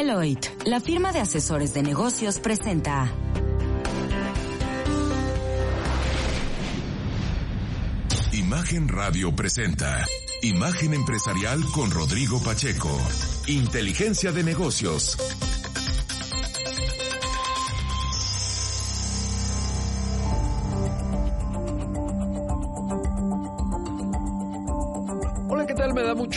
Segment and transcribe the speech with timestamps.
[0.00, 3.12] Deloitte, la firma de asesores de negocios, presenta.
[8.32, 10.06] Imagen Radio presenta
[10.40, 12.98] Imagen Empresarial con Rodrigo Pacheco.
[13.46, 15.18] Inteligencia de negocios.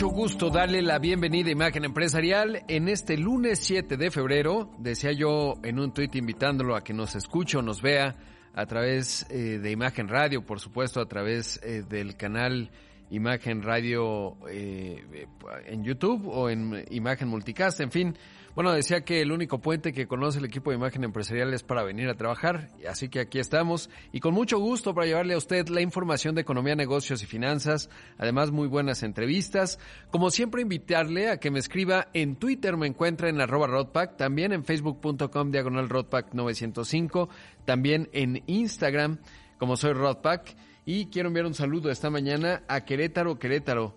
[0.04, 4.70] Mucho gusto darle la bienvenida a Imagen Empresarial en este lunes 7 de febrero.
[4.76, 8.14] Decía yo en un tuit invitándolo a que nos escuche o nos vea
[8.54, 12.70] a través eh, de Imagen Radio, por supuesto, a través eh, del canal
[13.14, 15.26] Imagen Radio eh,
[15.66, 18.16] en YouTube o en Imagen Multicast, en fin.
[18.54, 21.82] Bueno, decía que el único puente que conoce el equipo de Imagen Empresarial es para
[21.82, 25.66] venir a trabajar, así que aquí estamos y con mucho gusto para llevarle a usted
[25.68, 29.80] la información de economía, negocios y finanzas, además muy buenas entrevistas.
[30.10, 34.52] Como siempre, invitarle a que me escriba en Twitter, me encuentra en arroba Rodpack, también
[34.52, 37.28] en facebook.com diagonal Rodpack 905,
[37.64, 39.18] también en Instagram
[39.58, 40.54] como soy Rodpack
[40.86, 43.94] y quiero enviar un saludo esta mañana a Querétaro, Querétaro.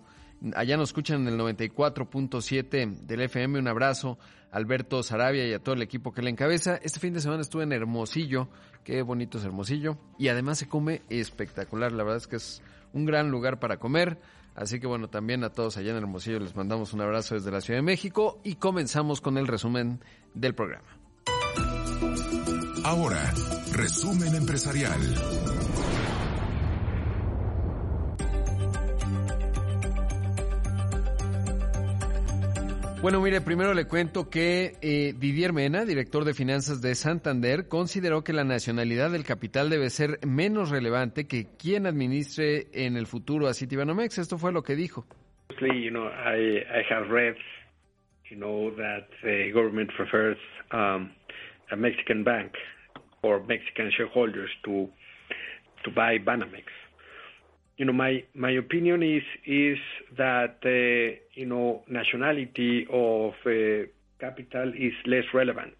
[0.54, 3.58] Allá nos escuchan en el 94.7 del FM.
[3.58, 4.18] Un abrazo
[4.52, 6.76] a Alberto Sarabia y a todo el equipo que le encabeza.
[6.82, 8.48] Este fin de semana estuve en Hermosillo.
[8.84, 9.98] Qué bonito es Hermosillo.
[10.18, 11.92] Y además se come espectacular.
[11.92, 14.18] La verdad es que es un gran lugar para comer.
[14.54, 17.60] Así que bueno, también a todos allá en Hermosillo les mandamos un abrazo desde la
[17.60, 20.00] Ciudad de México y comenzamos con el resumen
[20.34, 20.88] del programa.
[22.84, 23.32] Ahora,
[23.72, 25.00] resumen empresarial.
[33.00, 38.24] Bueno, mire, primero le cuento que eh, Didier Mena, director de finanzas de Santander, consideró
[38.24, 43.46] que la nacionalidad del capital debe ser menos relevante que quien administre en el futuro
[43.46, 44.18] a Citibanamex.
[44.18, 45.06] Esto fue lo que dijo.
[45.60, 47.36] You know, I, I have read,
[48.30, 50.36] you know, that the government prefers
[50.72, 51.12] um,
[51.70, 52.52] a Mexican bank
[53.22, 54.88] or Mexican shareholders to
[55.84, 56.66] to buy Banamex.
[57.78, 59.78] You know, my my opinion is is
[60.16, 63.86] that uh, you know nationality of uh,
[64.20, 65.76] capital is less relevant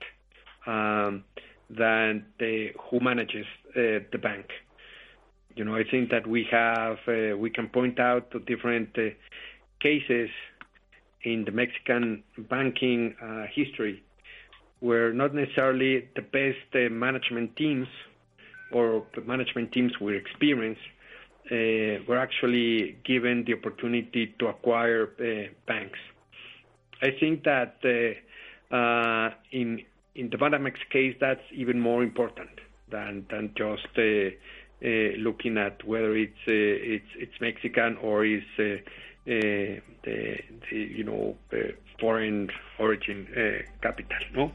[0.67, 1.25] um,
[1.69, 4.47] than the, who manages uh, the bank.
[5.57, 9.11] You know, I think that we have uh, we can point out to different uh,
[9.81, 10.31] cases
[11.25, 14.05] in the Mexican banking uh, history
[14.79, 17.89] where not necessarily the best management teams
[18.71, 20.79] or the management teams we experience
[21.51, 25.99] Uh, were actually given the opportunity to acquire uh, banks.
[27.01, 29.83] I think that uh, uh in
[30.15, 32.51] in the Banamex case, that's even more important
[32.91, 34.31] than than just uh,
[35.19, 38.83] looking at whether it's Mexican or is the
[40.71, 41.35] you know
[41.99, 43.27] foreign origin
[43.81, 44.53] capital, no.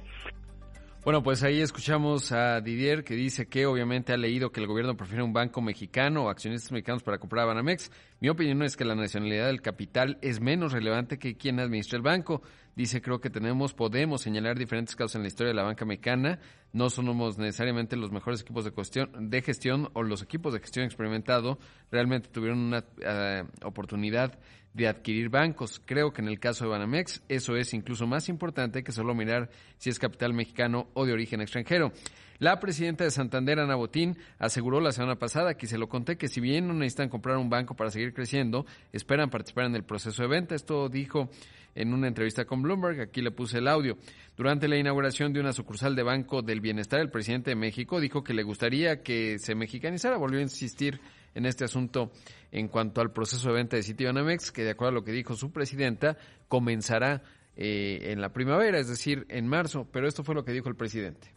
[1.04, 4.96] Bueno, pues ahí escuchamos a Didier que dice que obviamente ha leído que el gobierno
[4.96, 7.92] prefiere un banco mexicano o accionistas mexicanos para comprar a Banamex.
[8.22, 12.04] Mi opinión es que la nacionalidad del capital es menos relevante que quien administra el
[12.04, 12.42] banco.
[12.78, 16.40] Dice, creo que tenemos, podemos señalar diferentes casos en la historia de la banca mexicana.
[16.72, 20.86] No somos necesariamente los mejores equipos de, cuestión, de gestión o los equipos de gestión
[20.86, 21.60] experimentado.
[21.92, 24.40] Realmente tuvieron una uh, oportunidad
[24.74, 25.82] de adquirir bancos.
[25.86, 29.50] Creo que en el caso de Banamex eso es incluso más importante que solo mirar
[29.78, 31.92] si es capital mexicano o de origen extranjero.
[32.40, 36.28] La presidenta de Santander, Ana Botín, aseguró la semana pasada, que se lo conté, que
[36.28, 40.24] si bien no necesitan comprar un banco para seguir creciendo, esperan participar en el proceso
[40.24, 40.56] de venta.
[40.56, 41.30] Esto dijo
[41.76, 43.98] en una entrevista con Bloomberg, aquí le puse el audio.
[44.36, 48.24] Durante la inauguración de una sucursal de Banco del Bienestar, el presidente de México dijo
[48.24, 51.00] que le gustaría que se mexicanizara, volvió a insistir
[51.36, 52.12] en este asunto
[52.52, 55.36] en cuanto al proceso de venta de Citibanamex, que de acuerdo a lo que dijo
[55.36, 56.18] su presidenta,
[56.48, 57.24] comenzará
[57.56, 60.76] eh, en la primavera, es decir, en marzo, pero esto fue lo que dijo el
[60.76, 61.34] presidente.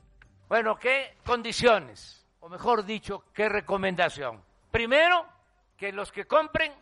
[0.49, 2.27] Bueno, ¿qué condiciones?
[2.41, 4.43] O mejor dicho, ¿qué recomendación?
[4.71, 5.27] Primero,
[5.77, 6.73] que los que compren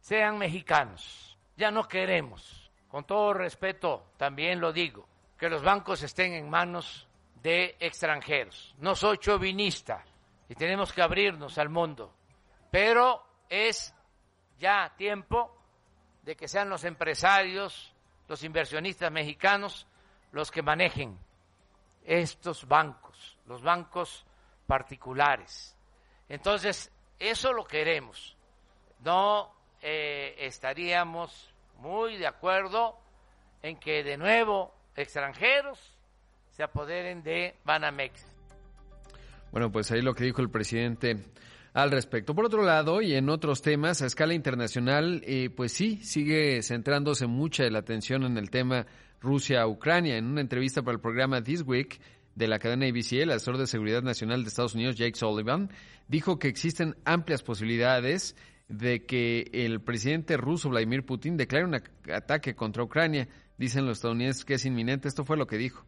[0.00, 1.38] sean mexicanos.
[1.56, 5.08] Ya no queremos, con todo respeto también lo digo,
[5.38, 7.08] que los bancos estén en manos
[7.42, 8.74] de extranjeros.
[8.78, 10.04] No soy chauvinista
[10.48, 12.12] y tenemos que abrirnos al mundo
[12.70, 13.94] pero es
[14.58, 15.56] ya tiempo
[16.22, 17.94] de que sean los empresarios,
[18.28, 19.86] los inversionistas mexicanos,
[20.32, 21.18] los que manejen
[22.04, 24.26] estos bancos, los bancos
[24.66, 25.76] particulares.
[26.28, 28.36] Entonces, eso lo queremos.
[29.04, 32.98] No eh, estaríamos muy de acuerdo
[33.62, 35.96] en que de nuevo extranjeros
[36.50, 38.24] se apoderen de Banamex.
[39.52, 41.16] Bueno, pues ahí lo que dijo el presidente
[41.76, 42.34] al respecto.
[42.34, 47.26] Por otro lado, y en otros temas, a escala internacional, eh, pues sí, sigue centrándose
[47.26, 48.86] mucha de la atención en el tema
[49.20, 50.16] Rusia-Ucrania.
[50.16, 52.00] En una entrevista para el programa This Week
[52.34, 55.68] de la cadena ABC, el asesor de seguridad nacional de Estados Unidos, Jake Sullivan,
[56.08, 58.36] dijo que existen amplias posibilidades
[58.68, 61.74] de que el presidente ruso Vladimir Putin declare un
[62.10, 63.28] ataque contra Ucrania.
[63.58, 65.08] Dicen los estadounidenses que es inminente.
[65.08, 65.84] Esto fue lo que dijo.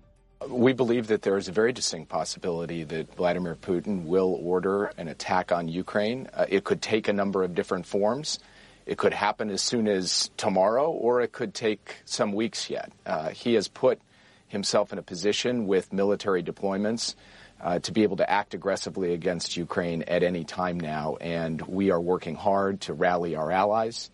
[0.46, 5.08] We believe that there is a very distinct possibility that Vladimir Putin will order an
[5.08, 6.28] attack on Ukraine.
[6.32, 8.38] Uh, it could take a number of different forms.
[8.86, 12.92] It could happen as soon as tomorrow, or it could take some weeks yet.
[13.04, 14.00] Uh, he has put
[14.46, 17.14] himself in a position with military deployments
[17.60, 21.90] uh, to be able to act aggressively against Ukraine at any time now, and we
[21.90, 24.10] are working hard to rally our allies,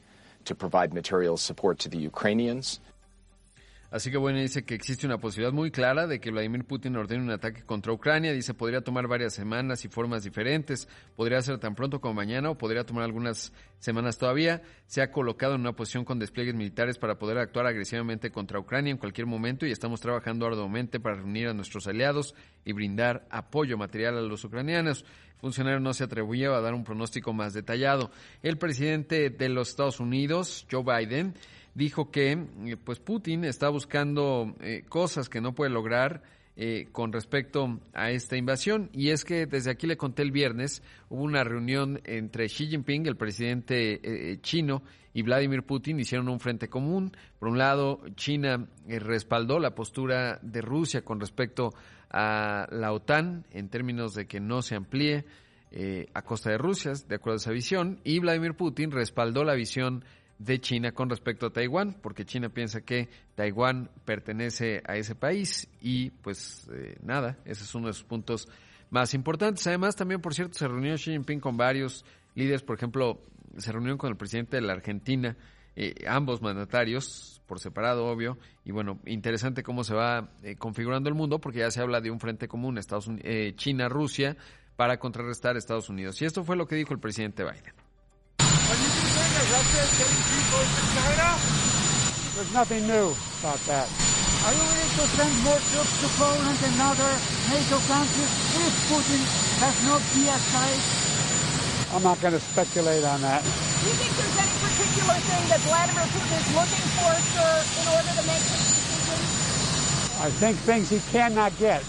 [0.47, 2.81] to provide material support to the Ukrainians.
[3.95, 7.23] Así que bueno, dice que existe una posibilidad muy clara de que Vladimir Putin ordene
[7.23, 8.33] un ataque contra Ucrania.
[8.33, 10.89] Dice podría tomar varias semanas y formas diferentes.
[11.15, 14.63] Podría ser tan pronto como mañana o podría tomar algunas semanas todavía.
[14.89, 18.91] Se ha colocado en una posición con despliegues militares para poder actuar agresivamente contra Ucrania
[18.91, 23.79] en cualquier momento y estamos trabajando arduamente para reunir a nuestros aliados y brindar apoyo
[23.79, 25.05] material a los ucranianos.
[25.35, 28.11] El funcionario no se atrevió a dar un pronóstico más detallado.
[28.43, 31.35] El presidente de los Estados Unidos, Joe Biden,
[31.75, 36.23] dijo que eh, pues Putin está buscando eh, cosas que no puede lograr
[36.57, 38.89] eh, con respecto a esta invasión.
[38.93, 43.07] Y es que desde aquí le conté el viernes, hubo una reunión entre Xi Jinping,
[43.07, 44.83] el presidente chino,
[45.13, 47.13] y Vladimir Putin, hicieron un frente común.
[47.39, 51.73] Por un lado, China respaldó la postura de Rusia con respecto
[52.11, 55.25] a la OTAN en términos de que no se amplíe
[56.15, 60.05] a costa de Rusia, de acuerdo a esa visión, y Vladimir Putin respaldó la visión
[60.39, 65.69] de China con respecto a Taiwán, porque China piensa que Taiwán pertenece a ese país
[65.81, 68.49] y pues eh, nada, ese es uno de sus puntos
[68.91, 69.67] más importantes.
[69.67, 72.05] Además, también, por cierto, se reunió Xi Jinping con varios
[72.35, 73.23] líderes, por ejemplo,
[73.57, 75.37] se reunió con el presidente de la Argentina,
[75.77, 81.15] eh, ambos mandatarios, por separado, obvio, y bueno, interesante cómo se va eh, configurando el
[81.15, 83.09] mundo, porque ya se habla de un frente común, Estados
[83.57, 84.37] China-Rusia,
[84.77, 86.21] para contrarrestar a Estados Unidos.
[86.23, 87.84] Y esto fue lo que dijo el presidente Biden.
[89.53, 91.29] Russia is getting people into China?
[92.35, 93.13] There's nothing new
[93.45, 93.87] about that.
[94.45, 97.13] Are you willing to send more troops to Poland and other
[97.53, 99.21] NATO countries if Putin
[99.61, 100.69] has no PSI?
[101.97, 103.43] I'm not going to speculate on that.
[103.45, 107.87] Do you think there's any particular thing that Vladimir Putin is looking for, sir, in
[107.95, 109.21] order to make this decision?
[110.25, 111.85] I think things he cannot get.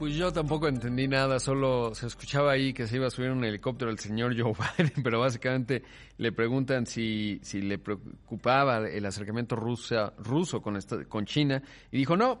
[0.00, 3.44] Pues yo tampoco entendí nada, solo se escuchaba ahí que se iba a subir un
[3.44, 5.82] helicóptero el señor Joe Biden, pero básicamente
[6.16, 11.62] le preguntan si, si le preocupaba el acercamiento rusa, ruso con, con China
[11.92, 12.40] y dijo no.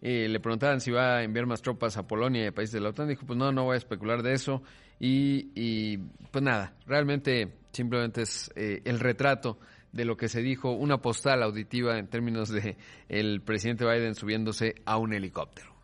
[0.00, 2.80] Eh, le preguntaban si va a enviar más tropas a Polonia y a países de
[2.80, 3.08] la OTAN.
[3.08, 4.62] Dijo, pues no, no voy a especular de eso.
[5.00, 5.96] Y, y
[6.30, 9.58] pues nada, realmente simplemente es eh, el retrato
[9.90, 12.76] de lo que se dijo, una postal auditiva en términos de
[13.08, 15.74] el presidente Biden subiéndose a un helicóptero.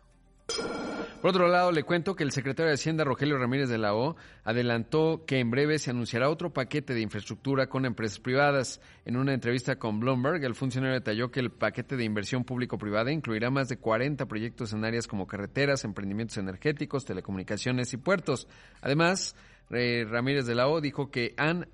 [1.27, 4.15] Por otro lado, le cuento que el secretario de Hacienda, Rogelio Ramírez de la O,
[4.45, 8.79] adelantó que en breve se anunciará otro paquete de infraestructura con empresas privadas.
[9.03, 13.49] En una entrevista con Bloomberg, el funcionario detalló que el paquete de inversión público-privada incluirá
[13.49, 18.47] más de 40 proyectos en áreas como carreteras, emprendimientos energéticos, telecomunicaciones y puertos.
[18.79, 19.35] Además,
[19.69, 21.67] Ramírez de la O dijo que han,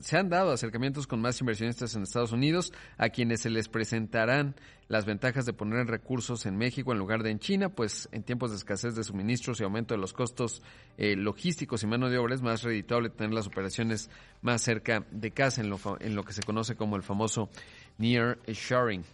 [0.00, 4.56] se han dado acercamientos con más inversionistas en Estados Unidos a quienes se les presentarán
[4.90, 8.50] las ventajas de poner recursos en México en lugar de en China, pues en tiempos
[8.50, 10.62] de escasez de suministros y aumento de los costos
[10.98, 14.10] eh, logísticos y mano de obra es más reditable tener las operaciones
[14.42, 17.50] más cerca de casa en lo, en lo que se conoce como el famoso
[17.98, 19.04] near shoring.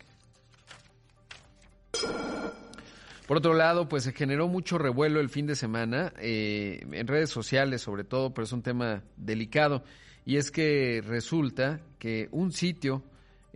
[3.26, 7.28] Por otro lado, pues se generó mucho revuelo el fin de semana, eh, en redes
[7.28, 9.84] sociales sobre todo, pero es un tema delicado.
[10.24, 13.02] Y es que resulta que un sitio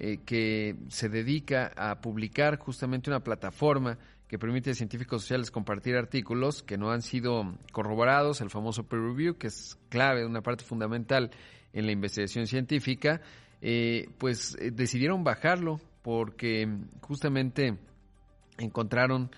[0.03, 5.95] eh, que se dedica a publicar justamente una plataforma que permite a científicos sociales compartir
[5.95, 10.65] artículos que no han sido corroborados, el famoso peer review, que es clave, una parte
[10.65, 11.31] fundamental
[11.75, 13.21] en la investigación científica,
[13.61, 16.67] eh, pues decidieron bajarlo porque
[17.03, 17.77] justamente
[18.57, 19.31] encontraron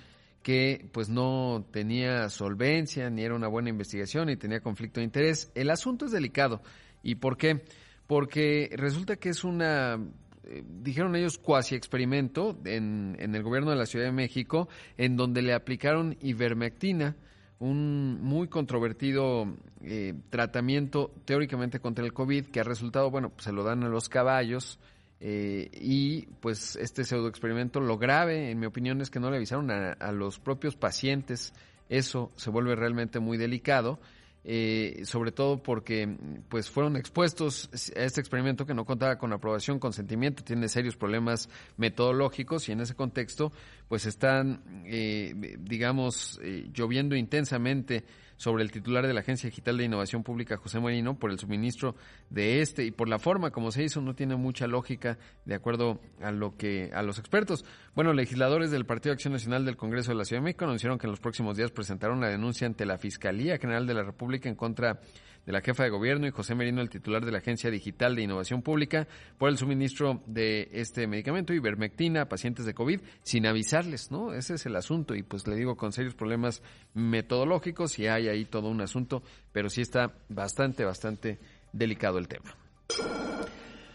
[0.45, 5.51] que pues no tenía solvencia, ni era una buena investigación, ni tenía conflicto de interés.
[5.57, 6.63] El asunto es delicado.
[7.03, 7.65] ¿Y por qué?
[8.07, 9.99] Porque resulta que es una,
[10.45, 15.17] eh, dijeron ellos, cuasi experimento en, en el gobierno de la Ciudad de México, en
[15.17, 17.17] donde le aplicaron ivermectina,
[17.59, 19.47] un muy controvertido
[19.83, 23.89] eh, tratamiento teóricamente contra el COVID, que ha resultado, bueno, pues se lo dan a
[23.89, 24.81] los caballos,
[25.25, 29.37] eh, y pues este pseudo experimento, lo grave, en mi opinión, es que no le
[29.37, 31.53] avisaron a, los propios pacientes.
[31.89, 34.01] Eso se vuelve realmente muy delicado.
[34.45, 36.17] Eh, sobre todo porque
[36.49, 41.49] pues fueron expuestos a este experimento que no contaba con aprobación, consentimiento, tiene serios problemas
[41.77, 43.53] metodológicos y en ese contexto
[43.89, 48.05] pues están, eh, digamos, eh, lloviendo intensamente
[48.43, 51.95] sobre el titular de la Agencia Digital de Innovación Pública, José Marino, por el suministro
[52.29, 56.01] de este y por la forma como se hizo, no tiene mucha lógica de acuerdo
[56.21, 57.65] a lo que a los expertos.
[57.95, 61.07] Bueno, legisladores del Partido Acción Nacional del Congreso de la Ciudad de México anunciaron que
[61.07, 64.57] en los próximos días presentarán una denuncia ante la Fiscalía General de la República en
[64.57, 65.01] contra de
[65.47, 68.63] la jefa de gobierno y José Merino, el titular de la Agencia Digital de Innovación
[68.63, 69.09] Pública,
[69.39, 74.33] por el suministro de este medicamento, ivermectina, a pacientes de COVID, sin avisarles, ¿no?
[74.33, 76.63] Ese es el asunto y pues le digo con serios problemas
[76.95, 79.23] metodológicos y hay ahí todo un asunto,
[79.53, 81.39] pero sí está bastante, bastante
[81.73, 82.55] delicado el tema.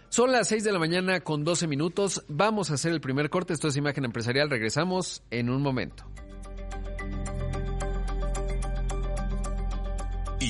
[0.10, 2.24] Son las 6 de la mañana con 12 minutos.
[2.28, 3.54] Vamos a hacer el primer corte.
[3.54, 4.50] Esto es Imagen Empresarial.
[4.50, 6.06] Regresamos en un momento.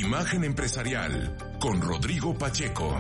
[0.08, 2.96] Imagen Empresarial con Rodrigo Pacheco.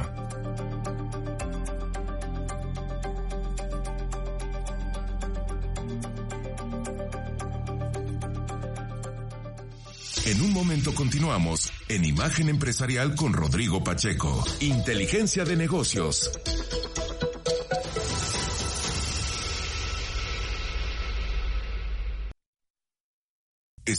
[10.26, 14.44] En un momento continuamos en Imagen Empresarial con Rodrigo Pacheco.
[14.60, 16.30] Inteligencia de negocios.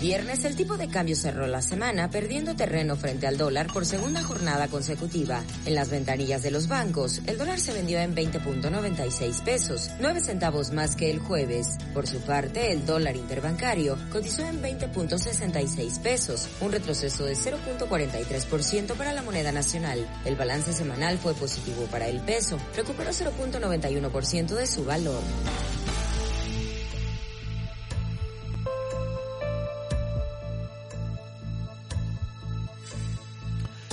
[0.00, 4.22] Viernes el tipo de cambio cerró la semana perdiendo terreno frente al dólar por segunda
[4.22, 5.42] jornada consecutiva.
[5.64, 10.70] En las ventanillas de los bancos, el dólar se vendió en 20.96 pesos, 9 centavos
[10.70, 11.78] más que el jueves.
[11.94, 19.14] Por su parte, el dólar interbancario cotizó en 20.66 pesos, un retroceso de 0.43% para
[19.14, 20.06] la moneda nacional.
[20.26, 25.22] El balance semanal fue positivo para el peso, recuperó 0.91% de su valor.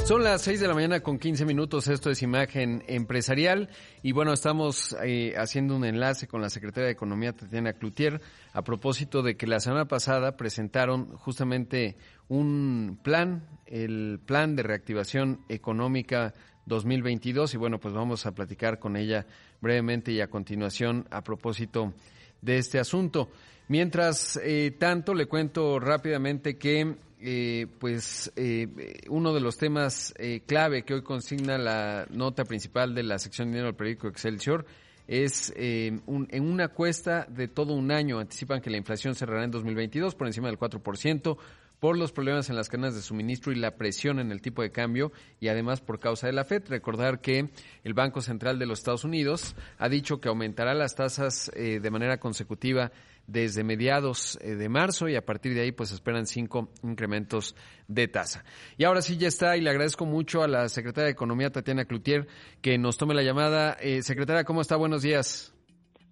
[0.06, 3.70] Son las 6 de la mañana con 15 minutos, esto es Imagen Empresarial
[4.02, 8.20] y bueno, estamos eh, haciendo un enlace con la Secretaria de Economía Tatiana Cloutier
[8.52, 11.96] a propósito de que la semana pasada presentaron justamente
[12.28, 16.34] un plan, el plan de reactivación económica
[16.66, 19.26] 2022 y bueno, pues vamos a platicar con ella
[19.62, 21.94] brevemente y a continuación a propósito
[22.42, 23.30] de este asunto.
[23.70, 28.68] Mientras eh, tanto, le cuento rápidamente que eh, pues eh,
[29.08, 33.48] uno de los temas eh, clave que hoy consigna la nota principal de la sección
[33.48, 34.66] de dinero del periódico Excelsior
[35.08, 40.16] es en una cuesta de todo un año anticipan que la inflación cerrará en 2022
[40.16, 41.38] por encima del 4%
[41.84, 44.72] por los problemas en las cadenas de suministro y la presión en el tipo de
[44.72, 45.12] cambio
[45.42, 46.64] y además por causa de la Fed.
[46.70, 47.50] Recordar que
[47.84, 52.22] el Banco Central de los Estados Unidos ha dicho que aumentará las tasas de manera
[52.22, 52.94] consecutiva
[53.28, 57.54] desde mediados eh, de marzo y a partir de ahí pues esperan cinco incrementos
[57.90, 58.46] de tasa.
[58.78, 61.84] Y ahora sí ya está y le agradezco mucho a la secretaria de Economía Tatiana
[61.84, 62.28] Cloutier
[62.62, 63.74] que nos tome la llamada.
[63.82, 64.78] Eh, secretaria, ¿cómo está?
[64.78, 65.54] Buenos días.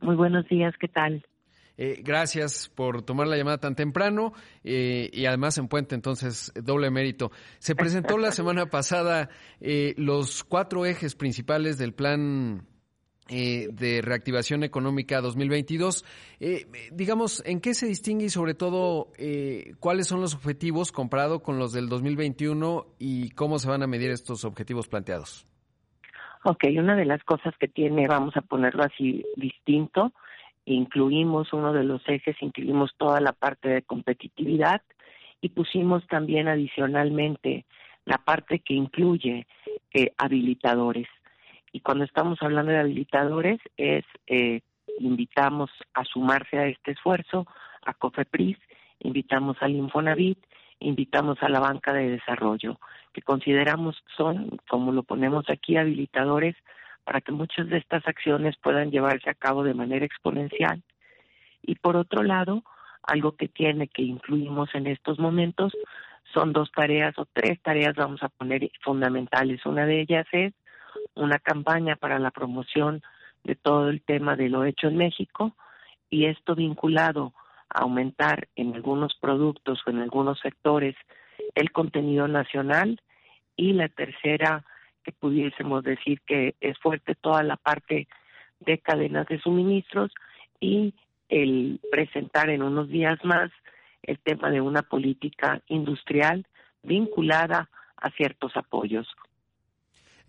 [0.02, 1.26] Muy buenos días, ¿qué tal?
[1.78, 6.92] Eh, gracias por tomar la llamada tan temprano eh, y además en puente, entonces doble
[6.92, 7.32] mérito.
[7.60, 12.68] Se presentó la semana pasada eh, los cuatro ejes principales del plan
[13.34, 16.04] eh, de reactivación económica 2022.
[16.42, 21.42] Eh, digamos, ¿en qué se distingue y sobre todo eh, cuáles son los objetivos comparado
[21.42, 25.48] con los del 2021 y cómo se van a medir estos objetivos planteados?
[26.44, 30.12] Ok, una de las cosas que tiene, vamos a ponerlo así distinto,
[30.66, 34.82] incluimos uno de los ejes, incluimos toda la parte de competitividad
[35.42, 37.66] y pusimos también adicionalmente
[38.06, 39.48] la parte que incluye
[40.18, 41.08] habilitadores.
[41.74, 44.62] Y cuando estamos hablando de habilitadores es eh,
[45.00, 47.48] invitamos a sumarse a este esfuerzo
[47.84, 48.58] a COFEPRIS,
[49.00, 50.40] invitamos al Infonavit,
[50.80, 52.80] invitamos a la banca de desarrollo,
[53.14, 56.56] que consideramos son, como lo ponemos aquí, habilitadores
[57.04, 60.82] para que muchas de estas acciones puedan llevarse a cabo de manera exponencial.
[61.62, 62.64] Y por otro lado,
[63.04, 65.74] algo que tiene que incluimos en estos momentos
[66.34, 69.66] son dos tareas o tres tareas, vamos a poner fundamentales.
[69.66, 70.54] Una de ellas es
[71.16, 73.02] una campaña para la promoción
[73.44, 75.56] de todo el tema de lo hecho en México
[76.10, 77.34] y esto vinculado
[77.70, 80.96] a aumentar en algunos productos o en algunos sectores
[81.56, 83.02] el contenido nacional
[83.56, 84.64] y la tercera
[85.04, 88.08] que pudiésemos decir que es fuerte toda la parte
[88.60, 90.12] de cadenas de suministros
[90.60, 90.94] y
[91.30, 93.52] el presentar en unos días más
[94.04, 96.46] el tema de una política industrial
[96.84, 99.08] vinculada a ciertos apoyos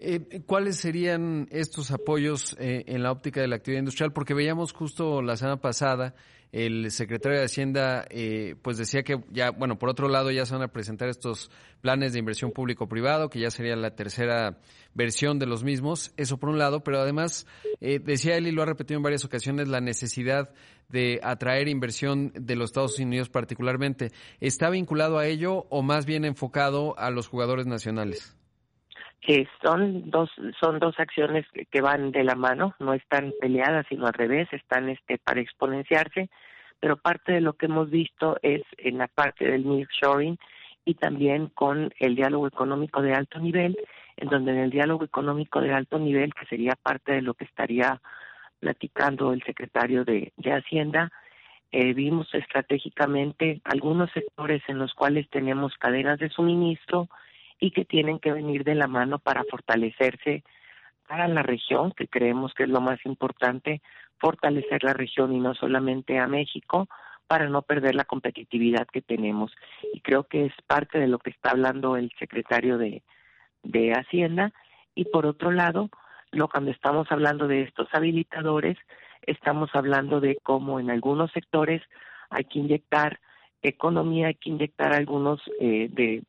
[0.04, 4.12] Eh, ¿Cuáles serían estos apoyos eh, en la óptica de la actividad industrial?
[4.12, 6.14] Porque veíamos justo la semana pasada
[6.52, 10.52] el secretario de Hacienda eh, pues decía que ya, bueno, por otro lado ya se
[10.52, 14.58] van a presentar estos planes de inversión público-privado, que ya sería la tercera
[14.92, 17.46] versión de los mismos, eso por un lado, pero además
[17.80, 20.50] eh, decía él y lo ha repetido en varias ocasiones, la necesidad
[20.90, 24.12] de atraer inversión de los Estados Unidos particularmente.
[24.40, 28.36] ¿Está vinculado a ello o más bien enfocado a los jugadores nacionales?
[29.22, 34.06] Que son dos son dos acciones que van de la mano, no están peleadas, sino
[34.06, 36.28] al revés, están este para exponenciarse,
[36.80, 40.36] pero parte de lo que hemos visto es en la parte del nearshoring
[40.84, 43.78] y también con el diálogo económico de alto nivel,
[44.16, 47.44] en donde en el diálogo económico de alto nivel, que sería parte de lo que
[47.44, 48.00] estaría
[48.58, 51.12] platicando el secretario de, de Hacienda,
[51.70, 57.08] eh, vimos estratégicamente algunos sectores en los cuales tenemos cadenas de suministro,
[57.62, 60.42] y que tienen que venir de la mano para fortalecerse
[61.06, 63.82] para la región, que creemos que es lo más importante,
[64.18, 66.88] fortalecer la región y no solamente a México
[67.28, 69.52] para no perder la competitividad que tenemos.
[69.92, 73.04] Y creo que es parte de lo que está hablando el secretario de,
[73.62, 74.52] de Hacienda.
[74.96, 75.88] Y por otro lado,
[76.32, 78.76] lo cuando estamos hablando de estos habilitadores,
[79.24, 81.80] estamos hablando de cómo en algunos sectores
[82.28, 83.20] hay que inyectar
[83.62, 86.24] economía, hay que inyectar algunos eh, de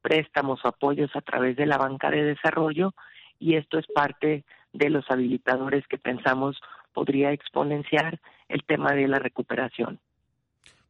[0.00, 2.94] préstamos o apoyos a través de la banca de desarrollo
[3.38, 6.60] y esto es parte de los habilitadores que pensamos
[6.92, 10.00] podría exponenciar el tema de la recuperación.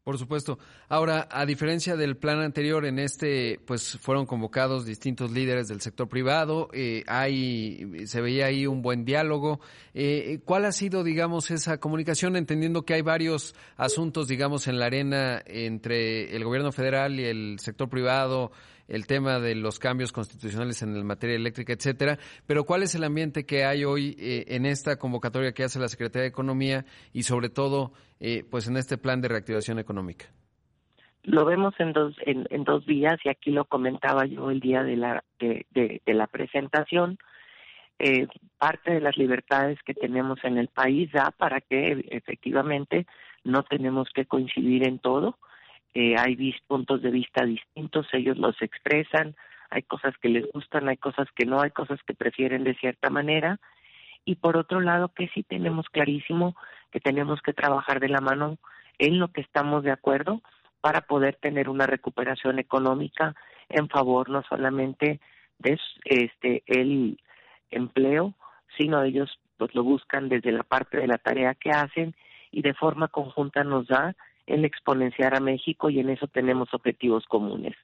[0.02, 0.58] Por supuesto.
[0.88, 6.08] Ahora, a diferencia del plan anterior, en este, pues fueron convocados distintos líderes del sector
[6.08, 6.68] privado.
[6.72, 9.60] Eh, hay, se veía ahí un buen diálogo.
[9.92, 14.86] Eh, ¿Cuál ha sido, digamos, esa comunicación, entendiendo que hay varios asuntos, digamos, en la
[14.86, 18.52] arena entre el gobierno federal y el sector privado?
[18.90, 22.18] El tema de los cambios constitucionales en el materia eléctrica, etcétera.
[22.46, 25.88] Pero ¿cuál es el ambiente que hay hoy eh, en esta convocatoria que hace la
[25.88, 30.26] Secretaría de Economía y sobre todo, eh, pues en este plan de reactivación económica?
[31.22, 34.96] Lo vemos en dos en, dos días y aquí lo comentaba yo el día de
[34.96, 37.18] la de, de, la presentación.
[37.98, 38.26] Eh,
[38.56, 43.06] parte de las libertades que tenemos en el país da para que efectivamente
[43.44, 45.36] no tenemos que coincidir en todo
[45.94, 49.34] eh, hay puntos de vista distintos, ellos los expresan,
[49.70, 53.10] hay cosas que les gustan, hay cosas que no, hay cosas que prefieren de cierta
[53.10, 53.58] manera.
[54.24, 56.56] Y por otro lado, que sí tenemos clarísimo
[56.90, 58.58] que tenemos que trabajar de la mano
[58.98, 60.42] en lo que estamos de acuerdo
[60.80, 63.34] para poder tener una recuperación económica
[63.68, 65.20] en favor no solamente
[65.58, 67.18] de este el
[67.70, 68.34] empleo,
[68.76, 72.14] sino ellos pues lo buscan desde la parte de la tarea que hacen
[72.50, 74.16] y de forma conjunta nos da
[74.50, 77.74] el exponenciar a México y en eso tenemos objetivos comunes.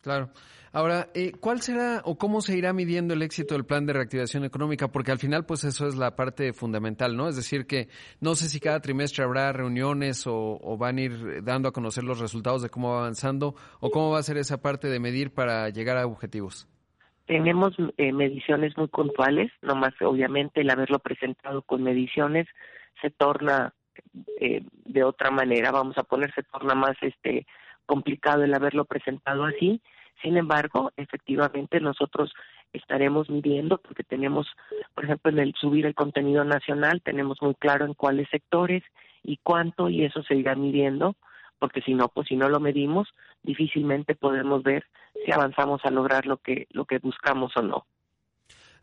[0.00, 0.30] Claro.
[0.72, 4.44] Ahora, eh, ¿cuál será o cómo se irá midiendo el éxito del plan de reactivación
[4.44, 4.88] económica?
[4.88, 7.28] Porque al final, pues eso es la parte fundamental, ¿no?
[7.28, 7.88] Es decir, que
[8.20, 12.20] no sé si cada trimestre habrá reuniones o, van a ir dando a conocer los
[12.20, 15.70] resultados de cómo va avanzando o cómo va a ser esa parte de medir para
[15.70, 16.68] llegar a objetivos.
[17.26, 22.46] Tenemos eh, mediciones muy puntuales, nomás obviamente el haberlo presentado con mediciones
[23.00, 23.74] se torna
[24.40, 27.46] eh, de otra manera, vamos a ponerse torna más este
[27.86, 29.80] complicado el haberlo presentado así.
[30.22, 32.32] Sin embargo, efectivamente nosotros
[32.72, 34.46] estaremos midiendo porque tenemos,
[34.94, 38.82] por ejemplo, en el subir el contenido nacional, tenemos muy claro en cuáles sectores
[39.22, 41.16] y cuánto y eso se irá midiendo,
[41.58, 43.08] porque si no, pues si no lo medimos,
[43.42, 44.84] difícilmente podemos ver
[45.24, 47.86] si avanzamos a lograr lo que lo que buscamos o no.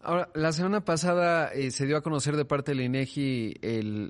[0.08, 3.56] Ahora, la semana pasada eh, se dio a conocer de parte del INEGI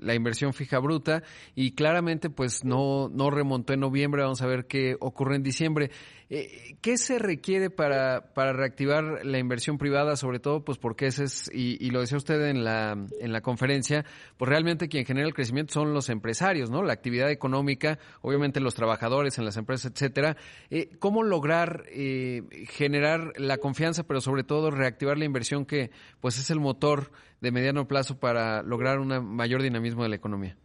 [0.02, 1.22] la inversión fija bruta
[1.54, 5.90] y claramente pues no, no remontó en noviembre, vamos a ver qué ocurre en diciembre.
[6.28, 11.24] Eh, ¿Qué se requiere para, para reactivar la inversión privada, sobre todo pues porque ese
[11.24, 14.04] es, y, lo decía usted en la, en la conferencia,
[14.36, 16.82] pues realmente quien genera el crecimiento son los empresarios, ¿no?
[16.82, 20.36] La actividad económica, obviamente los trabajadores en las empresas, etcétera.
[20.70, 26.50] Eh, ¿Cómo lograr generar la confianza, pero sobre todo reactivar la inversión que pues es
[26.50, 30.56] el motor de mediano plazo para lograr un mayor dinamismo de la economía?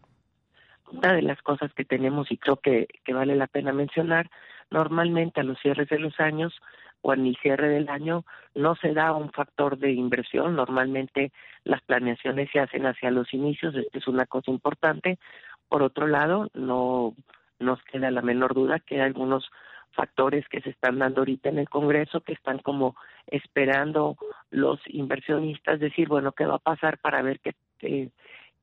[0.92, 4.30] Una de las cosas que tenemos y creo que, que vale la pena mencionar,
[4.72, 6.60] normalmente a los cierres de los años
[7.02, 11.32] o en el cierre del año no se da un factor de inversión, normalmente
[11.64, 15.20] las planeaciones se hacen hacia los inicios, esto es una cosa importante.
[15.68, 17.16] Por otro lado, no
[17.60, 19.50] nos queda la menor duda que hay algunos
[19.92, 22.96] factores que se están dando ahorita en el Congreso que están como
[23.28, 24.18] esperando
[24.50, 27.54] los inversionistas decir, bueno, ¿qué va a pasar para ver qué,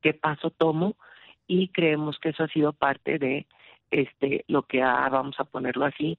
[0.01, 0.95] qué, paso tomo?
[1.47, 3.45] Y creemos que eso ha sido parte de
[3.91, 6.17] este lo que ha, vamos a ponerlo así,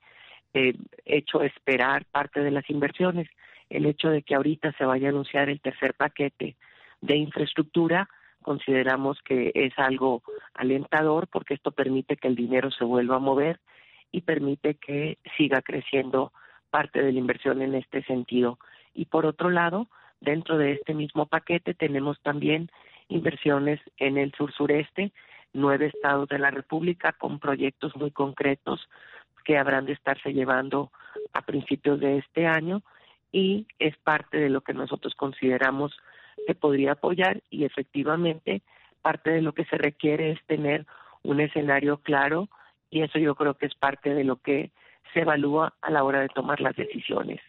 [1.04, 3.28] hecho esperar parte de las inversiones.
[3.68, 6.56] el hecho de que ahorita se vaya a anunciar el tercer paquete
[7.00, 8.08] de infraestructura,
[8.42, 10.22] consideramos que es algo
[10.54, 13.60] alentador porque esto permite que el dinero se vuelva a mover
[14.12, 16.32] y permite que siga creciendo
[16.70, 18.58] parte de la inversión en este sentido.
[18.94, 19.88] Y por otro lado,
[20.20, 22.70] dentro de este mismo paquete tenemos también
[23.08, 25.12] inversiones en el sur sureste,
[25.52, 28.88] nueve estados de la República con proyectos muy concretos
[29.44, 30.90] que habrán de estarse llevando
[31.32, 32.82] a principios de este año
[33.32, 35.96] y es parte de lo que nosotros consideramos
[36.46, 38.62] que podría apoyar y efectivamente
[39.02, 40.86] parte de lo que se requiere es tener
[41.22, 42.48] un escenario claro
[42.90, 44.70] y eso yo creo que es parte de lo que
[45.12, 47.40] se evalúa a la hora de tomar las decisiones.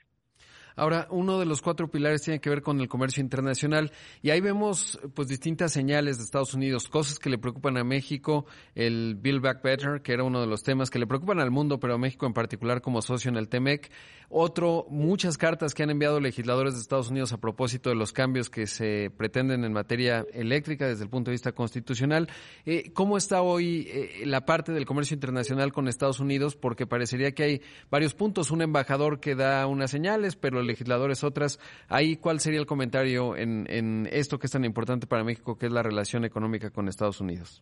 [0.81, 3.91] Ahora, uno de los cuatro pilares tiene que ver con el comercio internacional
[4.23, 8.47] y ahí vemos pues distintas señales de Estados Unidos, cosas que le preocupan a México,
[8.73, 11.79] el Build Back Better, que era uno de los temas que le preocupan al mundo,
[11.79, 13.91] pero a México en particular como socio en el TEMEC.
[14.33, 18.49] Otro, muchas cartas que han enviado legisladores de Estados Unidos a propósito de los cambios
[18.49, 22.29] que se pretenden en materia eléctrica desde el punto de vista constitucional.
[22.65, 26.55] Eh, ¿Cómo está hoy eh, la parte del comercio internacional con Estados Unidos?
[26.55, 31.59] Porque parecería que hay varios puntos, un embajador que da unas señales, pero legisladores otras.
[31.89, 35.65] Ahí, ¿cuál sería el comentario en, en esto que es tan importante para México, que
[35.65, 37.61] es la relación económica con Estados Unidos?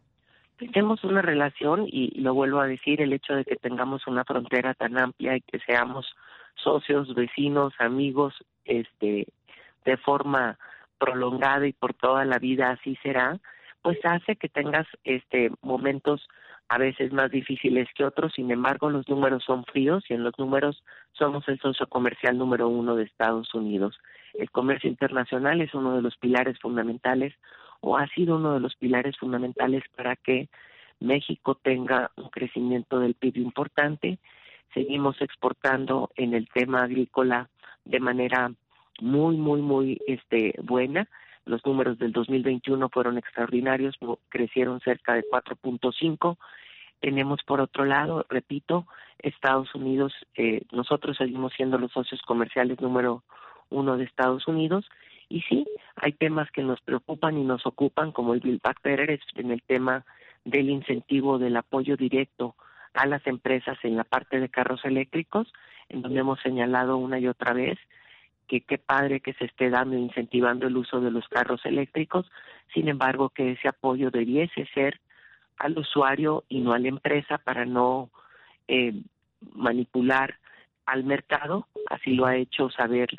[0.59, 4.75] Tenemos una relación, y lo vuelvo a decir, el hecho de que tengamos una frontera
[4.75, 6.05] tan amplia y que seamos
[6.63, 8.33] socios, vecinos, amigos,
[8.65, 9.27] este,
[9.85, 10.57] de forma
[10.97, 13.39] prolongada y por toda la vida así será,
[13.81, 16.27] pues hace que tengas este momentos
[16.67, 20.37] a veces más difíciles que otros, sin embargo los números son fríos y en los
[20.37, 23.99] números somos el socio comercial número uno de Estados Unidos.
[24.35, 27.33] El comercio internacional es uno de los pilares fundamentales
[27.81, 30.49] o ha sido uno de los pilares fundamentales para que
[30.99, 34.19] México tenga un crecimiento del PIB importante.
[34.73, 37.49] Seguimos exportando en el tema agrícola
[37.85, 38.51] de manera
[39.01, 41.07] muy, muy, muy este, buena.
[41.45, 43.95] Los números del 2021 fueron extraordinarios,
[44.29, 46.37] crecieron cerca de 4.5.
[46.99, 48.85] Tenemos por otro lado, repito,
[49.19, 53.23] Estados Unidos, eh, nosotros seguimos siendo los socios comerciales número
[53.69, 54.89] uno de Estados Unidos
[55.29, 59.51] y sí, hay temas que nos preocupan y nos ocupan, como el Bill Back en
[59.51, 60.05] el tema
[60.43, 62.55] del incentivo del apoyo directo
[62.93, 65.51] a las empresas en la parte de carros eléctricos,
[65.89, 67.77] en donde hemos señalado una y otra vez
[68.47, 72.29] que qué padre que se esté dando e incentivando el uso de los carros eléctricos,
[72.73, 74.99] sin embargo que ese apoyo debiese ser
[75.57, 78.09] al usuario y no a la empresa para no
[78.67, 78.93] eh,
[79.53, 80.35] manipular
[80.85, 83.09] al mercado, así lo ha hecho saber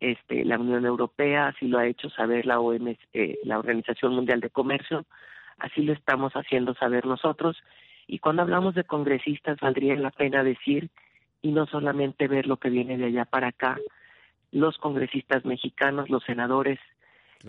[0.00, 4.40] este, la Unión Europea, así lo ha hecho saber la OMS, eh, la Organización Mundial
[4.40, 5.06] de Comercio,
[5.58, 7.56] así lo estamos haciendo saber nosotros.
[8.06, 10.90] Y cuando hablamos de congresistas, valdría la pena decir,
[11.42, 13.78] y no solamente ver lo que viene de allá para acá,
[14.50, 16.78] los congresistas mexicanos, los senadores,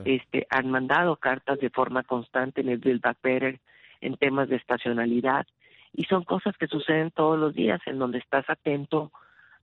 [0.04, 3.60] este, han mandado cartas de forma constante en el Bill Back Better
[4.02, 5.48] en temas de estacionalidad
[5.94, 9.12] y son cosas que suceden todos los días en donde estás atento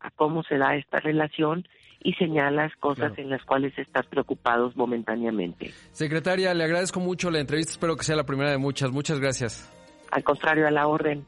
[0.00, 1.68] a cómo se da esta relación
[2.02, 5.70] y señalas cosas en las cuales estás preocupados momentáneamente.
[5.92, 8.90] Secretaria, le agradezco mucho la entrevista, espero que sea la primera de muchas.
[8.90, 9.82] Muchas gracias.
[10.12, 11.27] Al contrario, a la orden.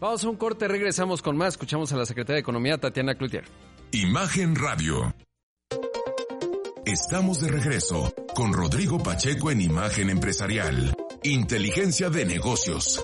[0.00, 1.54] Vamos a un corte, regresamos con más.
[1.54, 3.44] Escuchamos a la Secretaria de Economía, Tatiana Cloutier.
[3.92, 5.14] Imagen Radio.
[6.84, 10.94] Estamos de regreso con Rodrigo Pacheco en Imagen Empresarial.
[11.22, 13.02] Inteligencia de negocios.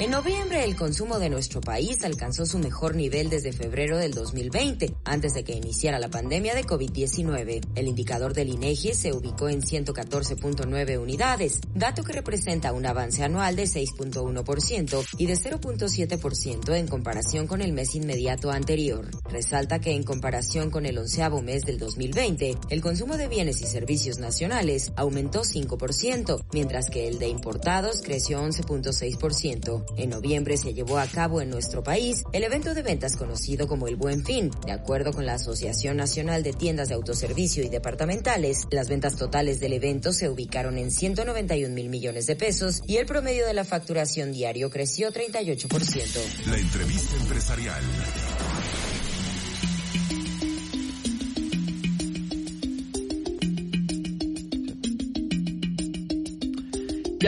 [0.00, 4.94] En noviembre, el consumo de nuestro país alcanzó su mejor nivel desde febrero del 2020,
[5.04, 7.66] antes de que iniciara la pandemia de COVID-19.
[7.74, 13.56] El indicador del INEGI se ubicó en 114.9 unidades, dato que representa un avance anual
[13.56, 19.10] de 6.1% y de 0.7% en comparación con el mes inmediato anterior.
[19.28, 23.66] Resalta que en comparación con el onceavo mes del 2020, el consumo de bienes y
[23.66, 29.87] servicios nacionales aumentó 5%, mientras que el de importados creció 11.6%.
[29.96, 33.88] En noviembre se llevó a cabo en nuestro país el evento de ventas conocido como
[33.88, 34.50] el Buen Fin.
[34.66, 39.60] De acuerdo con la Asociación Nacional de Tiendas de Autoservicio y Departamentales, las ventas totales
[39.60, 43.64] del evento se ubicaron en 191 mil millones de pesos y el promedio de la
[43.64, 46.46] facturación diario creció 38%.
[46.46, 47.82] La entrevista empresarial.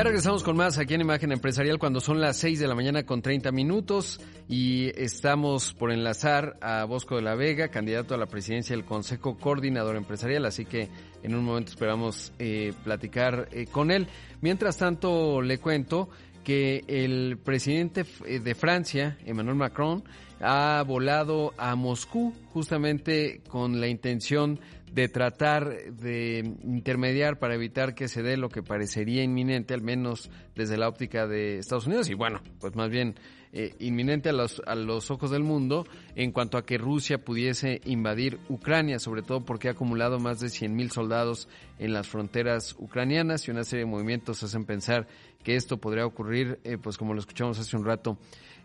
[0.00, 3.02] Ya regresamos con más aquí en Imagen Empresarial cuando son las 6 de la mañana
[3.02, 8.24] con 30 minutos y estamos por enlazar a Bosco de la Vega, candidato a la
[8.24, 10.88] presidencia del Consejo Coordinador Empresarial, así que
[11.22, 14.06] en un momento esperamos eh, platicar eh, con él.
[14.40, 16.08] Mientras tanto, le cuento
[16.44, 20.02] que el presidente eh, de Francia, Emmanuel Macron,
[20.40, 24.60] ha volado a Moscú justamente con la intención
[24.92, 30.30] de tratar de intermediar para evitar que se dé lo que parecería inminente, al menos
[30.54, 33.14] desde la óptica de Estados Unidos, y bueno, pues más bien
[33.52, 37.80] eh, inminente a los, a los ojos del mundo en cuanto a que Rusia pudiese
[37.84, 43.46] invadir Ucrania, sobre todo porque ha acumulado más de 100.000 soldados en las fronteras ucranianas
[43.46, 45.06] y una serie de movimientos hacen pensar
[45.42, 48.18] que esto podría ocurrir, eh, pues como lo escuchamos hace un rato,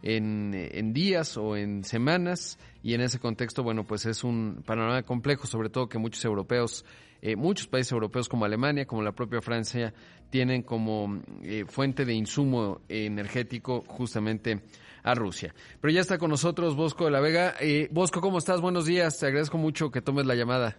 [0.03, 5.47] en, días o en semanas y en ese contexto, bueno, pues es un panorama complejo,
[5.47, 6.85] sobre todo que muchos europeos,
[7.21, 9.93] eh, muchos países europeos como Alemania, como la propia Francia,
[10.29, 14.61] tienen como eh, fuente de insumo energético justamente
[15.05, 15.53] a Rusia.
[15.79, 17.53] Pero ya está con nosotros Bosco de la Vega.
[17.61, 18.59] Eh, Bosco, ¿cómo estás?
[18.59, 20.77] Buenos días, te agradezco mucho que tomes la llamada.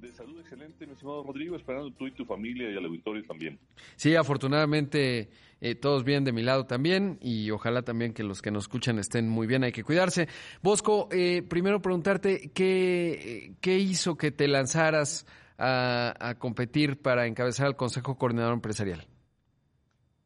[0.00, 3.58] De salud excelente, mi estimado Rodrigo, esperando tú y tu familia y al auditorio también.
[3.96, 5.28] Sí, afortunadamente
[5.60, 9.00] eh, todos bien de mi lado también y ojalá también que los que nos escuchan
[9.00, 10.28] estén muy bien, hay que cuidarse.
[10.62, 15.26] Bosco, eh, primero preguntarte qué, qué hizo que te lanzaras
[15.58, 19.06] a, competir para encabezar el Consejo Coordinador Empresarial.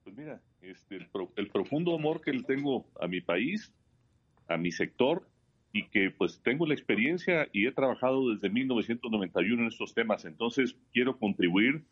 [0.05, 3.73] Pues mira, este, el, el profundo amor que le tengo a mi país,
[4.49, 5.27] a mi sector
[5.73, 10.77] y que pues tengo la experiencia y he trabajado desde 1991 en estos temas, entonces
[10.93, 11.85] quiero contribuir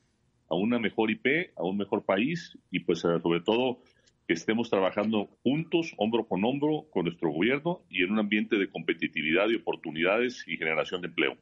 [0.49, 3.81] a una mejor IP, a un mejor país y pues eh, sobre todo
[4.27, 8.69] que estemos trabajando juntos, hombro con hombro, con nuestro gobierno y en un ambiente de
[8.69, 11.37] competitividad y oportunidades y generación de empleo.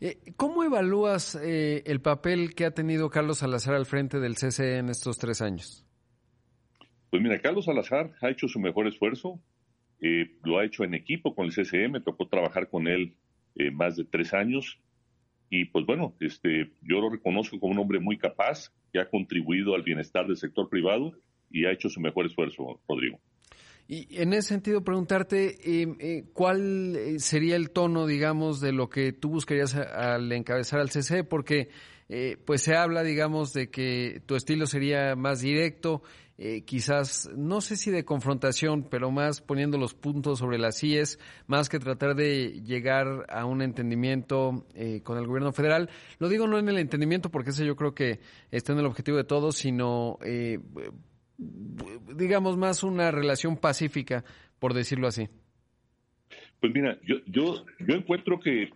[0.00, 4.78] Eh, ¿Cómo evalúas eh, el papel que ha tenido Carlos Salazar al frente del CCE
[4.78, 5.83] en estos tres años?
[7.14, 9.38] Pues mira, Carlos Salazar ha hecho su mejor esfuerzo,
[10.42, 13.14] lo ha hecho en equipo con el CCE, me tocó trabajar con él
[13.72, 14.80] más de tres años
[15.48, 19.76] y pues bueno, este, yo lo reconozco como un hombre muy capaz que ha contribuido
[19.76, 21.12] al bienestar del sector privado
[21.52, 23.20] y ha hecho su mejor esfuerzo, Rodrigo.
[23.86, 28.88] Y en ese sentido, preguntarte, eh, eh, ¿cuál eh, sería el tono, digamos, de lo
[28.88, 31.22] que tú buscarías al encabezar al CC?
[31.22, 31.68] Porque
[32.44, 36.02] pues se habla, digamos, de que tu estilo sería más directo
[36.36, 41.20] eh, quizás, no sé si de confrontación, pero más poniendo los puntos sobre las IES,
[41.46, 45.88] más que tratar de llegar a un entendimiento eh, con el gobierno federal.
[46.18, 48.18] Lo digo no en el entendimiento, porque ese yo creo que
[48.50, 50.58] está en el objetivo de todos, sino, eh,
[52.16, 54.24] digamos, más una relación pacífica,
[54.58, 55.28] por decirlo así.
[56.60, 58.70] Pues mira, yo, yo, yo encuentro que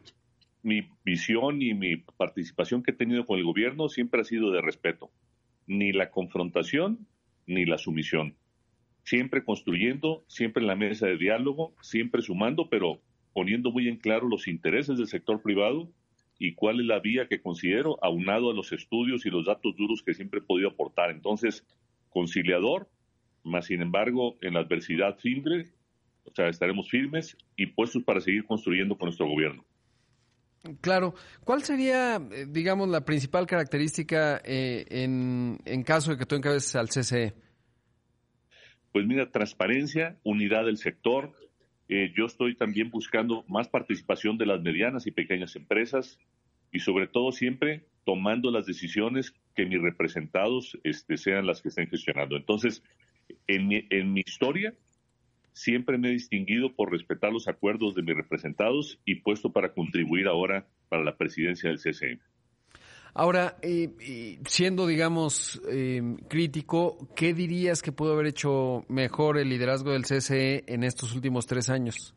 [0.63, 4.61] mi visión y mi participación que he tenido con el gobierno siempre ha sido de
[4.61, 5.11] respeto.
[5.67, 7.07] Ni la confrontación,
[7.49, 8.37] ni la sumisión.
[9.03, 13.01] Siempre construyendo, siempre en la mesa de diálogo, siempre sumando, pero
[13.33, 15.91] poniendo muy en claro los intereses del sector privado
[16.39, 20.03] y cuál es la vía que considero, aunado a los estudios y los datos duros
[20.03, 21.11] que siempre he podido aportar.
[21.11, 21.67] Entonces,
[22.11, 22.89] conciliador,
[23.43, 25.67] más sin embargo, en la adversidad firme,
[26.25, 29.65] o sea, estaremos firmes y puestos para seguir construyendo con nuestro gobierno.
[30.81, 31.15] Claro.
[31.45, 36.75] ¿Cuál sería, eh, digamos, la principal característica eh, en, en, caso de que tú encabeces
[36.77, 37.35] al CCE?
[38.93, 41.33] Pues mira, transparencia, unidad del sector.
[41.89, 46.19] Eh, yo estoy también buscando más participación de las medianas y pequeñas empresas
[46.71, 51.89] y sobre todo siempre tomando las decisiones que mis representados este, sean las que estén
[51.89, 52.37] gestionando.
[52.37, 52.83] Entonces,
[53.47, 54.75] en en mi historia
[55.59, 60.29] Siempre me he distinguido por respetar los acuerdos de mis representados y puesto para contribuir
[60.29, 62.21] ahora para la presidencia del CCE.
[63.13, 69.91] Ahora, eh, siendo, digamos, eh, crítico, ¿qué dirías que pudo haber hecho mejor el liderazgo
[69.91, 72.15] del CCE en estos últimos tres años?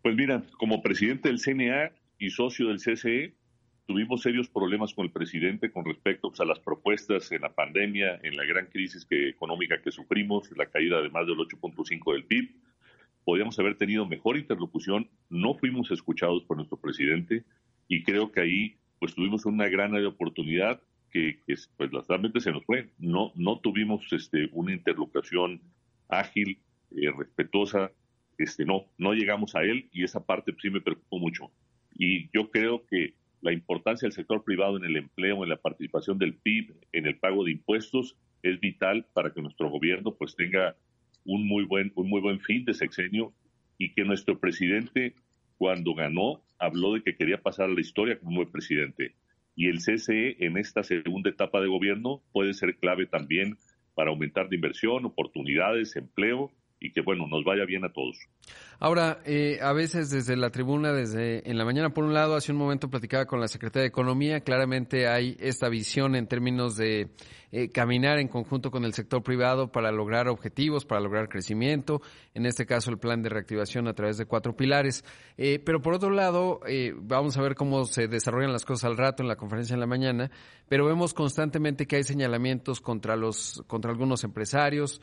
[0.00, 3.34] Pues mira, como presidente del CNA y socio del CCE,
[3.92, 8.18] tuvimos serios problemas con el presidente con respecto pues, a las propuestas en la pandemia,
[8.22, 12.24] en la gran crisis que, económica que sufrimos, la caída de más del 8.5 del
[12.24, 12.54] PIB.
[13.22, 17.44] Podíamos haber tenido mejor interlocución, no fuimos escuchados por nuestro presidente
[17.86, 21.40] y creo que ahí pues tuvimos una gran oportunidad que,
[21.76, 22.88] pues realmente se nos fue.
[22.98, 25.60] No, no tuvimos este, una interlocución
[26.08, 26.60] ágil,
[26.92, 27.92] eh, respetuosa,
[28.38, 31.50] este, no, no llegamos a él y esa parte sí me preocupó mucho.
[31.94, 36.16] Y yo creo que la importancia del sector privado en el empleo, en la participación
[36.16, 40.76] del PIB, en el pago de impuestos, es vital para que nuestro gobierno pues tenga
[41.24, 43.34] un muy buen, un muy buen fin de sexenio
[43.78, 45.14] y que nuestro presidente,
[45.58, 49.14] cuando ganó, habló de que quería pasar a la historia como presidente.
[49.56, 53.58] Y el CCE en esta segunda etapa de gobierno puede ser clave también
[53.94, 56.52] para aumentar de inversión, oportunidades, empleo
[56.82, 58.16] y que, bueno, nos vaya bien a todos.
[58.78, 62.52] Ahora, eh, a veces desde la tribuna, desde en la mañana, por un lado, hace
[62.52, 67.10] un momento platicaba con la Secretaria de Economía, claramente hay esta visión en términos de
[67.54, 72.00] eh, caminar en conjunto con el sector privado para lograr objetivos, para lograr crecimiento,
[72.32, 75.04] en este caso el plan de reactivación a través de cuatro pilares.
[75.36, 78.96] Eh, pero por otro lado, eh, vamos a ver cómo se desarrollan las cosas al
[78.96, 80.30] rato en la conferencia en la mañana,
[80.66, 85.02] pero vemos constantemente que hay señalamientos contra los, contra algunos empresarios,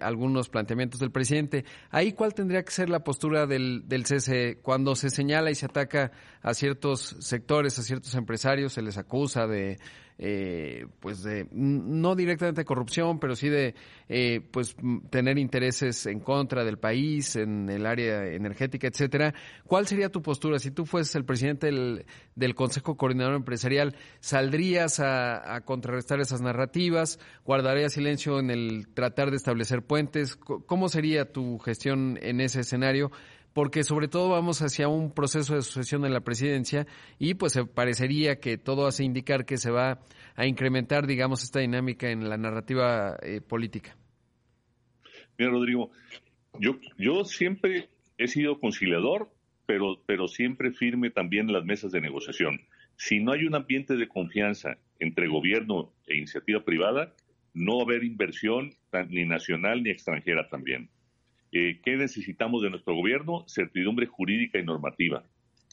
[0.00, 1.64] algunos planteamientos del presidente.
[1.90, 5.66] Ahí, ¿cuál tendría que ser la postura del, del CCE cuando se señala y se
[5.66, 9.78] ataca a ciertos sectores, a ciertos empresarios, se les acusa de
[10.24, 13.74] eh, pues de no directamente corrupción, pero sí de
[14.08, 14.76] eh, pues
[15.10, 19.34] tener intereses en contra del país, en el área energética, etcétera.
[19.66, 22.06] ¿Cuál sería tu postura si tú fueses el presidente del,
[22.36, 23.96] del Consejo Coordinador Empresarial?
[24.20, 27.18] ¿Saldrías a, a, contrarrestar esas narrativas?
[27.44, 30.36] ¿Guardarías silencio en el tratar de establecer puentes?
[30.36, 33.10] ¿Cómo sería tu gestión en ese escenario?
[33.52, 36.86] Porque sobre todo vamos hacia un proceso de sucesión en la presidencia
[37.18, 40.00] y pues parecería que todo hace indicar que se va
[40.34, 43.96] a incrementar, digamos, esta dinámica en la narrativa eh, política.
[45.38, 45.90] Mira, Rodrigo,
[46.58, 47.88] yo, yo siempre
[48.18, 49.30] he sido conciliador,
[49.66, 52.60] pero, pero siempre firme también en las mesas de negociación.
[52.96, 57.14] Si no hay un ambiente de confianza entre gobierno e iniciativa privada,
[57.54, 58.70] no va a haber inversión
[59.08, 60.88] ni nacional ni extranjera también.
[61.52, 63.44] Eh, ¿Qué necesitamos de nuestro gobierno?
[63.46, 65.24] Certidumbre jurídica y normativa.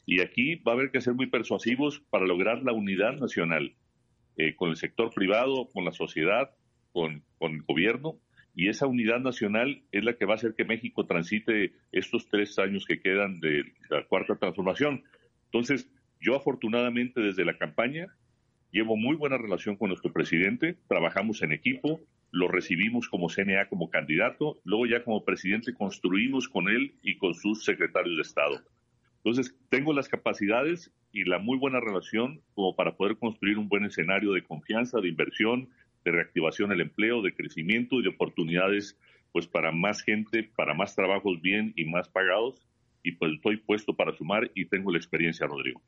[0.04, 3.74] Y aquí va a haber que ser muy persuasivos para lograr la unidad nacional
[4.36, 6.50] eh, con el sector privado, con la sociedad,
[6.92, 8.18] con, con el gobierno.
[8.54, 12.58] Y esa unidad nacional es la que va a hacer que México transite estos tres
[12.58, 15.04] años que quedan de la cuarta transformación.
[15.46, 15.88] Entonces,
[16.20, 18.08] yo afortunadamente desde la campaña
[18.70, 23.90] llevo muy buena relación con nuestro presidente, trabajamos en equipo, lo recibimos como CNA como
[23.90, 28.62] candidato, luego ya como presidente construimos con él y con sus secretarios de Estado.
[29.16, 33.84] Entonces, tengo las capacidades y la muy buena relación como para poder construir un buen
[33.84, 35.68] escenario de confianza, de inversión,
[36.04, 38.96] de reactivación del empleo, de crecimiento y de oportunidades
[39.32, 42.66] pues para más gente, para más trabajos bien y más pagados
[43.02, 45.80] y pues estoy puesto para sumar y tengo la experiencia, Rodrigo.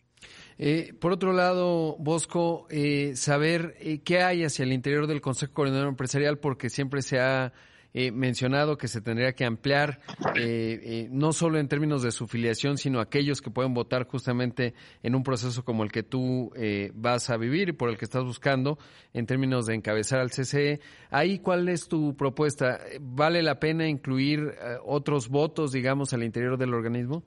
[0.58, 5.52] Eh, por otro lado, Bosco, eh, saber eh, qué hay hacia el interior del Consejo
[5.52, 7.52] Coordinador Empresarial, porque siempre se ha
[7.94, 10.00] eh, mencionado que se tendría que ampliar,
[10.34, 14.72] eh, eh, no solo en términos de su filiación, sino aquellos que pueden votar justamente
[15.02, 16.50] en un proceso como el que tú
[16.94, 18.78] vas a vivir y por el que estás buscando,
[19.12, 20.80] en términos de encabezar al CCE.
[21.10, 22.80] Ahí, ¿cuál es tu propuesta?
[23.00, 27.22] ¿Vale la pena incluir otros votos, digamos, al interior del organismo?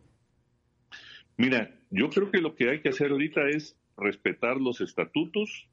[1.38, 5.67] Mira, yo creo que lo que hay que hacer ahorita es respetar los estatutos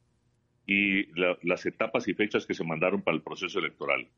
[0.66, 1.07] y
[1.46, 4.09] las etapas y fechas que se mandaron para el proceso electoral.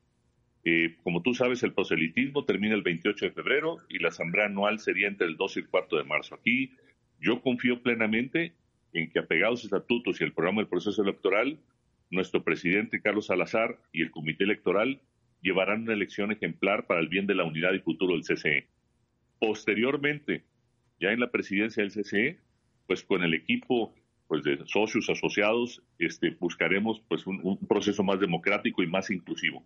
[0.66, 4.80] Eh, como tú sabes, el proselitismo termina el 28 de febrero y la asamblea anual
[4.80, 6.34] sería entre el 2 y el 4 de marzo.
[6.34, 6.72] Aquí
[7.20, 8.54] yo confío plenamente
[8.94, 11.58] en que apegados a estatutos y el programa del proceso electoral,
[12.10, 15.00] nuestro presidente Carlos Salazar y el comité electoral
[15.42, 18.66] llevarán una elección ejemplar para el bien de la unidad y futuro del CCE.
[19.38, 20.44] Posteriormente,
[20.98, 22.38] ya en la presidencia del CCE,
[22.86, 23.94] pues con el equipo
[24.28, 29.62] pues de socios asociados, este, buscaremos pues un proceso más democrático y más inclusivo.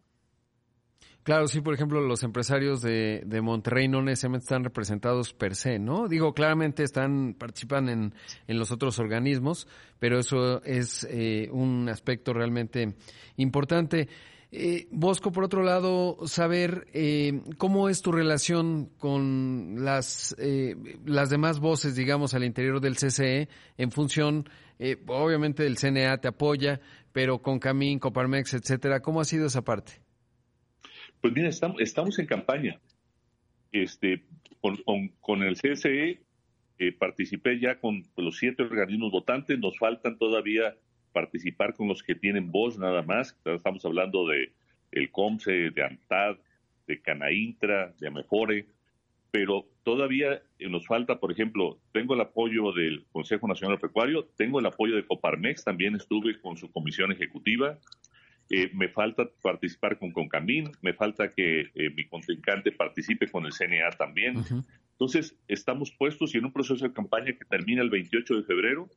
[1.23, 5.79] Claro, sí, por ejemplo, los empresarios de, de, Monterrey no necesariamente están representados per se,
[5.79, 6.09] ¿no?
[6.09, 8.15] Digo, claramente están, participan en,
[8.47, 12.95] en los otros organismos, pero eso es eh, un aspecto realmente
[13.37, 14.09] importante.
[14.51, 21.29] Eh, Bosco, por otro lado, saber eh, cómo es tu relación con las, eh, las
[21.29, 26.81] demás voces, digamos, al interior del CCE, en función, eh, obviamente, del CNA te apoya,
[27.13, 29.01] pero con Camín, Coparmex, etcétera.
[29.01, 30.01] ¿Cómo ha sido esa parte?
[31.21, 32.81] Pues mira, estamos, estamos en campaña.
[33.73, 34.25] Este,
[35.21, 36.21] con, el CSE
[36.79, 40.75] eh, participé ya con los siete organismos votantes, nos faltan todavía
[41.13, 43.37] participar con los que tienen voz nada más.
[43.45, 44.53] Estamos hablando de
[44.93, 46.37] el COMSE, de ANTAD,
[46.87, 48.67] de Canaintra, de Amefore,
[49.31, 54.67] pero todavía nos falta, por ejemplo, tengo el apoyo del Consejo Nacional Pecuario, tengo el
[54.67, 57.79] apoyo de Coparmex, también estuve con su comisión ejecutiva,
[58.51, 63.53] eh, me falta participar con Concamín, me falta que eh, mi contrincante participe con el
[63.53, 64.43] CNA también.
[64.93, 68.89] Entonces, estamos puestos y en un proceso de campaña que termina el 28 de febrero,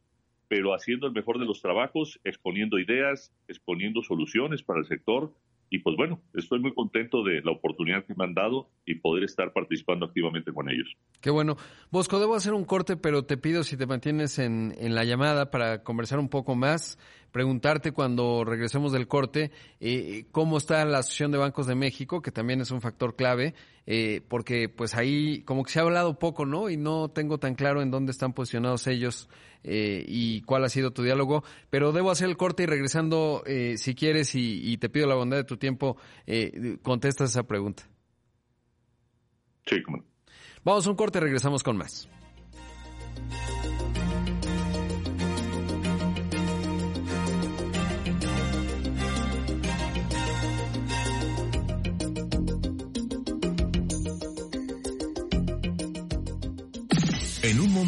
[0.47, 5.33] pero haciendo el mejor de los trabajos, exponiendo ideas, exponiendo soluciones para el sector,
[5.73, 9.23] y pues bueno, estoy muy contento de la oportunidad que me han dado y poder
[9.23, 10.97] estar participando activamente con ellos.
[11.21, 11.55] Qué bueno.
[11.91, 15.49] Bosco, debo hacer un corte, pero te pido si te mantienes en, en la llamada
[15.49, 16.99] para conversar un poco más,
[17.31, 22.31] preguntarte cuando regresemos del corte eh, cómo está la Asociación de Bancos de México, que
[22.31, 23.53] también es un factor clave,
[23.85, 26.69] eh, porque pues ahí como que se ha hablado poco, ¿no?
[26.69, 29.29] Y no tengo tan claro en dónde están posicionados ellos
[29.63, 33.43] eh, y cuál ha sido tu diálogo, pero debo hacer el corte y regresando,
[33.75, 35.97] si quieres, y, te pido la bondad de tu tiempo,
[36.81, 37.87] contestas esa pregunta.
[39.65, 40.03] Sí, cómo
[40.63, 42.07] Vamos a un corte y regresamos con más.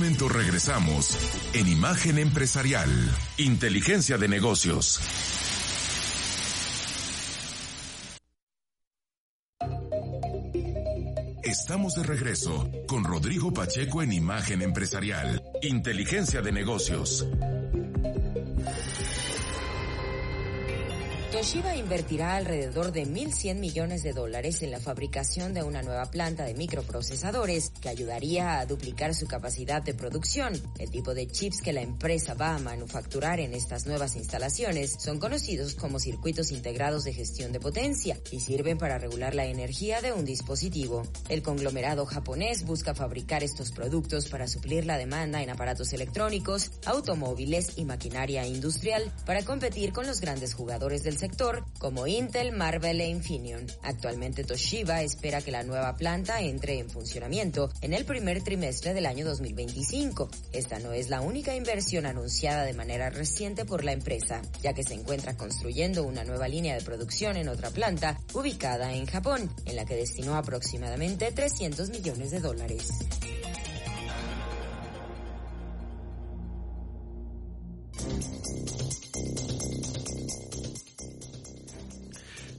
[0.04, 1.18] Momento regresamos
[1.54, 2.90] en Imagen Empresarial,
[3.38, 5.00] Inteligencia de Negocios.
[11.42, 17.26] Estamos de regreso con Rodrigo Pacheco en Imagen Empresarial, Inteligencia de Negocios.
[21.34, 26.44] Toshiba invertirá alrededor de 1.100 millones de dólares en la fabricación de una nueva planta
[26.46, 30.54] de microprocesadores que ayudaría a duplicar su capacidad de producción.
[30.78, 35.18] El tipo de chips que la empresa va a manufacturar en estas nuevas instalaciones son
[35.18, 40.14] conocidos como circuitos integrados de gestión de potencia y sirven para regular la energía de
[40.14, 41.02] un dispositivo.
[41.30, 47.76] El conglomerado japonés busca fabricar estos productos para suplir la demanda en aparatos electrónicos, automóviles
[47.76, 53.08] y maquinaria industrial para competir con los grandes jugadores del sector como Intel, Marvel e
[53.08, 53.66] Infineon.
[53.82, 59.06] Actualmente Toshiba espera que la nueva planta entre en funcionamiento en el primer trimestre del
[59.06, 60.30] año 2025.
[60.52, 64.84] Esta no es la única inversión anunciada de manera reciente por la empresa, ya que
[64.84, 69.78] se encuentra construyendo una nueva línea de producción en otra planta ubicada en Japón, en
[69.78, 72.90] la que destinó aproximadamente 300 millones de dólares.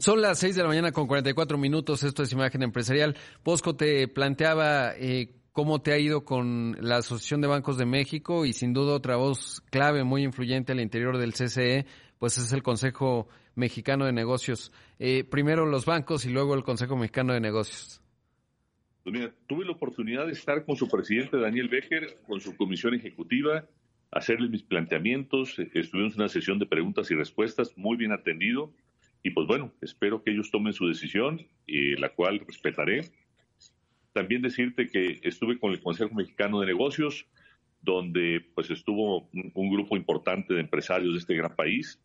[0.04, 2.02] Son las 6 de la mañana con 44 minutos.
[2.02, 3.16] Esto es Imagen Empresarial.
[3.42, 8.44] Bosco te planteaba eh, cómo te ha ido con la Asociación de Bancos de México
[8.44, 11.86] y sin duda otra voz clave muy influyente al interior del CCE,
[12.18, 14.72] pues es el Consejo Mexicano de Negocios.
[14.98, 18.02] Eh, primero los bancos y luego el Consejo Mexicano de Negocios.
[19.04, 22.92] Pues mira, tuve la oportunidad de estar con su presidente Daniel Becker, con su comisión
[22.92, 23.64] ejecutiva,
[24.10, 25.58] hacerle mis planteamientos.
[25.58, 28.70] Estuvimos en una sesión de preguntas y respuestas muy bien atendido
[29.24, 33.10] y pues bueno, espero que ellos tomen su decisión, y la cual respetaré.
[34.12, 37.26] También decirte que estuve con el Consejo Mexicano de Negocios,
[37.80, 41.98] donde pues estuvo un, grupo importante de empresarios de este gran país.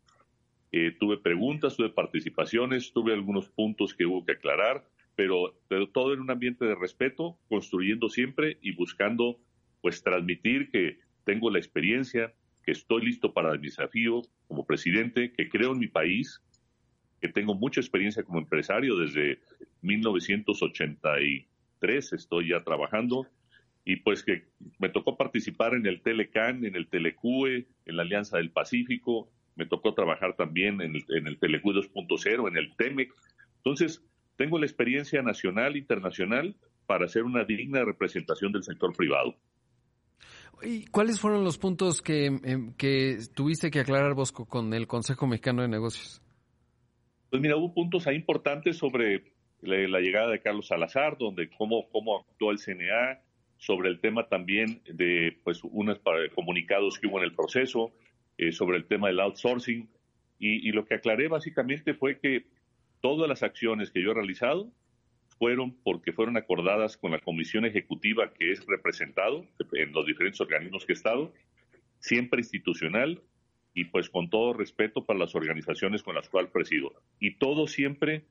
[0.72, 6.14] Eh, tuve preguntas, tuve participaciones, tuve algunos puntos que hubo que aclarar, pero, pero todo
[6.14, 9.38] en un ambiente de respeto, construyendo siempre y buscando
[9.82, 15.50] pues transmitir que tengo la experiencia, que estoy listo para el desafío como presidente, que
[15.50, 16.42] creo en mi país,
[17.20, 19.40] que tengo mucha experiencia como empresario desde
[19.82, 23.28] 1983 estoy ya trabajando
[23.86, 24.44] y pues que
[24.78, 29.66] me tocó participar en el Telecan, en el Telecue, en la Alianza del Pacífico, me
[29.66, 33.14] tocó trabajar también en el, en el Telecue 2.0, en el TEMEC.
[33.58, 34.04] Entonces,
[34.36, 36.56] tengo la experiencia nacional, internacional,
[36.86, 39.36] para hacer una digna representación del sector privado.
[40.62, 45.28] ¿Y cuáles fueron los puntos que, em, que tuviste que aclarar, Bosco, con el Consejo
[45.28, 46.22] Mexicano de Negocios?
[47.30, 49.24] Pues mira, hubo puntos ahí importantes sobre
[49.62, 53.22] la, llegada de Carlos Salazar, donde cómo, cómo actuó el CNA,
[53.58, 56.00] sobre el tema también de pues unos
[56.34, 57.92] comunicados que hubo en el proceso,
[58.38, 59.90] eh, sobre el tema del outsourcing.
[60.42, 62.46] Y, lo que aclaré básicamente fue que
[63.02, 64.72] todas las acciones que yo he realizado
[65.38, 70.86] fueron porque fueron acordadas con la comisión ejecutiva que es representado en los diferentes organismos
[70.86, 71.34] que he estado,
[72.00, 73.22] siempre institucional,
[73.74, 76.92] y pues con todo respeto para las organizaciones con las cuales presido.
[77.20, 78.26] Y todo siempre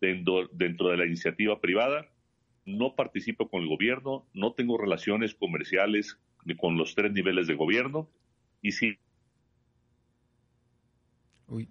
[0.00, 2.06] dentro, dentro de la iniciativa privada.
[2.64, 6.18] No participo con el gobierno, no tengo relaciones comerciales
[6.58, 8.08] con los tres niveles de gobierno
[8.62, 8.98] y sí.
[11.48, 11.68] Uy.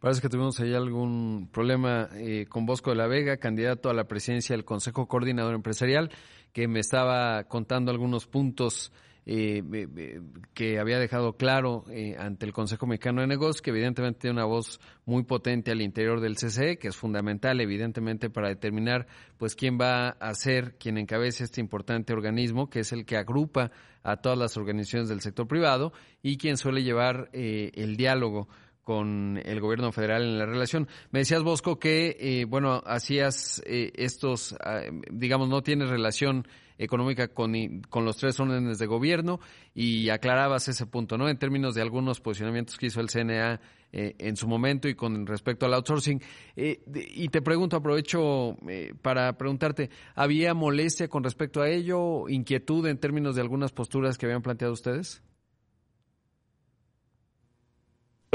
[0.00, 4.06] Parece que tuvimos ahí algún problema eh, con Bosco de la Vega, candidato a la
[4.06, 6.10] presidencia del Consejo Coordinador Empresarial,
[6.52, 8.92] que me estaba contando algunos puntos
[9.28, 10.20] eh,
[10.54, 14.44] que había dejado claro eh, ante el Consejo Mexicano de Negocios, que evidentemente tiene una
[14.44, 19.78] voz muy potente al interior del CCE, que es fundamental evidentemente para determinar pues quién
[19.80, 23.72] va a ser quien encabece este importante organismo, que es el que agrupa
[24.04, 28.46] a todas las organizaciones del sector privado y quien suele llevar eh, el diálogo
[28.84, 30.86] con el gobierno federal en la relación.
[31.10, 36.46] Me decías, Bosco, que, eh, bueno, hacías estos, ah, digamos, no tienes relación
[36.78, 37.52] económica con,
[37.88, 39.40] con los tres órdenes de gobierno
[39.74, 41.28] y aclarabas ese punto, ¿no?
[41.28, 43.60] En términos de algunos posicionamientos que hizo el CNA
[43.92, 46.20] eh, en su momento y con respecto al outsourcing.
[46.54, 46.80] Eh,
[47.14, 52.98] y te pregunto, aprovecho eh, para preguntarte, ¿había molestia con respecto a ello, inquietud en
[52.98, 55.22] términos de algunas posturas que habían planteado ustedes?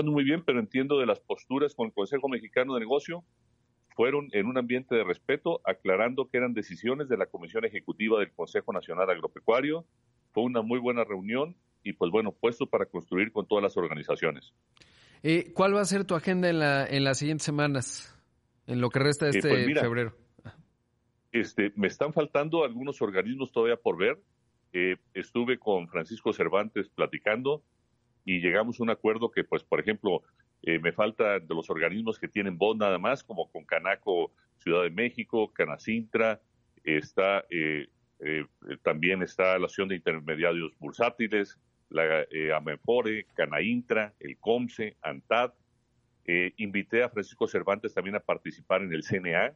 [0.04, 3.24] Muy bien, pero entiendo de las posturas con el Consejo Mexicano de Negocio
[3.96, 8.32] fueron en un ambiente de respeto, aclarando que eran decisiones de la Comisión Ejecutiva del
[8.32, 9.86] Consejo Nacional Agropecuario.
[10.32, 14.54] Fue una muy buena reunión y pues bueno, puesto para construir con todas las organizaciones.
[15.24, 18.18] Eh, ¿Cuál va a ser tu agenda en, la, en las siguientes semanas,
[18.68, 20.16] en lo que resta de eh, este pues febrero?
[21.32, 24.20] Este, me están faltando algunos organismos todavía por ver.
[24.74, 27.64] Eh, estuve con Francisco Cervantes platicando
[28.26, 30.24] y llegamos a un acuerdo que, pues, por ejemplo,
[30.64, 34.84] eh, me falta de los organismos que tienen voz nada más, como con Canaco Ciudad
[34.84, 36.40] de México, Canacintra,
[36.84, 37.88] está eh,
[38.20, 38.46] eh,
[38.84, 41.58] también está la Asociación de Intermediarios Bursátiles,
[41.90, 45.52] la Amenfore, Canaintra, el COMSE, ANTAD.
[46.58, 49.54] invité a Francisco Cervantes también a participar en el CNA.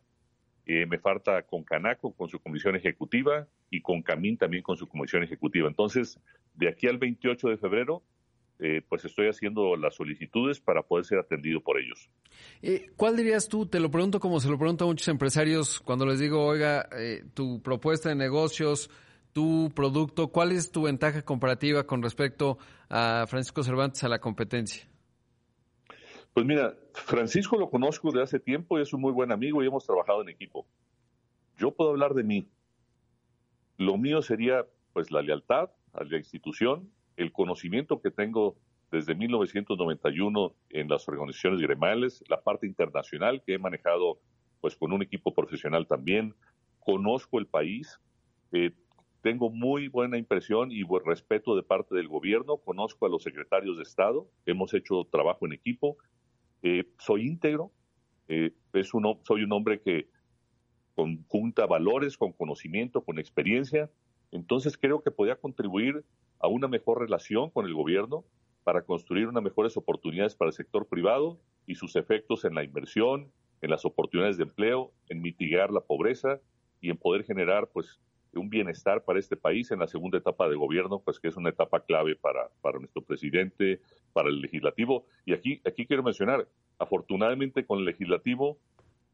[0.65, 5.23] me falta con Canaco, con su comisión ejecutiva, y con Camín también con su comisión
[5.23, 5.67] ejecutiva.
[5.67, 6.19] Entonces,
[6.55, 8.03] de aquí al 28 de febrero,
[8.59, 12.09] eh, pues estoy haciendo las solicitudes para poder ser atendido por ellos.
[12.61, 13.65] Eh, ¿Cuál dirías tú?
[13.65, 17.25] Te lo pregunto como se lo pregunto a muchos empresarios cuando les digo, oiga, eh,
[17.33, 18.89] tu propuesta de negocios,
[19.33, 22.57] tu producto, ¿cuál es tu ventaja comparativa con respecto
[22.89, 24.87] a Francisco Cervantes a la competencia?
[26.33, 29.67] Pues mira, Francisco lo conozco de hace tiempo y es un muy buen amigo y
[29.67, 30.65] hemos trabajado en equipo.
[31.57, 32.47] Yo puedo hablar de mí.
[33.77, 38.55] Lo mío sería pues la lealtad a la institución, el conocimiento que tengo
[38.91, 44.19] desde 1991 en las organizaciones gremiales, la parte internacional que he manejado
[44.61, 46.33] pues con un equipo profesional también,
[46.79, 47.99] conozco el país,
[48.51, 48.71] eh,
[49.21, 53.77] tengo muy buena impresión y buen respeto de parte del gobierno, conozco a los secretarios
[53.77, 55.97] de Estado, hemos hecho trabajo en equipo,
[56.63, 57.71] eh, soy íntegro,
[58.27, 60.09] eh, es un, soy un hombre que
[60.95, 63.89] conjunta valores con conocimiento, con experiencia,
[64.31, 66.05] entonces creo que podía contribuir
[66.45, 68.23] a una mejor relación con el gobierno
[68.63, 73.31] para construir unas mejores oportunidades para el sector privado y sus efectos en la inversión,
[73.61, 76.39] en las oportunidades de empleo, en mitigar la pobreza
[76.81, 77.99] y en poder generar pues
[78.35, 81.49] un bienestar para este país en la segunda etapa de gobierno, pues que es una
[81.49, 83.81] etapa clave para, para nuestro presidente,
[84.13, 85.07] para el legislativo.
[85.25, 88.59] Y aquí, aquí quiero mencionar, afortunadamente con el legislativo,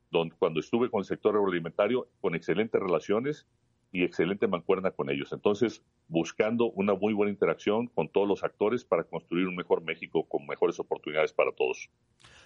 [0.10, 3.48] donde, cuando estuve con el sector agroalimentario, con excelentes relaciones
[3.92, 5.34] y excelente mancuerna con ellos.
[5.34, 10.24] Entonces, buscando una muy buena interacción con todos los actores para construir un mejor México
[10.28, 11.90] con mejores oportunidades para todos.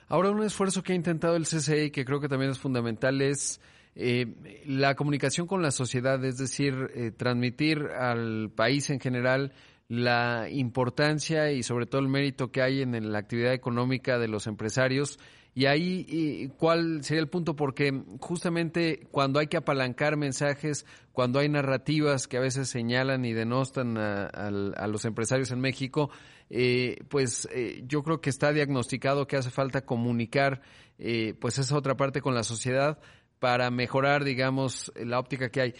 [0.07, 3.21] Ahora, un esfuerzo que ha intentado el CCE y que creo que también es fundamental
[3.21, 3.61] es
[3.95, 4.27] eh,
[4.65, 9.53] la comunicación con la sociedad, es decir, eh, transmitir al país en general
[9.87, 14.47] la importancia y sobre todo el mérito que hay en la actividad económica de los
[14.47, 15.19] empresarios
[15.57, 17.55] y ahí, ¿cuál sería el punto?
[17.55, 23.31] Porque justamente cuando hay que apalancar mensajes, cuando hay narrativas que a veces señalan y
[23.31, 26.09] denostan a, los empresarios en México,
[26.49, 30.61] eh, pues eh, yo creo que está diagnosticado que hace falta comunicar
[30.99, 32.99] eh, pues esa otra parte con la sociedad
[33.39, 35.73] para mejorar, digamos, la óptica que hay.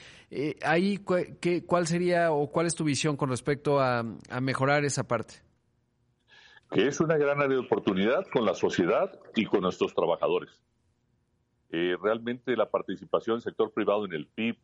[0.64, 0.99] ahí,
[1.41, 4.03] ¿qué, ¿cuál sería o cuál es tu visión con respecto a
[4.41, 5.45] mejorar esa parte?
[6.72, 10.62] que es una gran área de oportunidad con la sociedad y con nuestros trabajadores.
[11.72, 14.58] Eh, realmente la participación del sector privado en el PIB,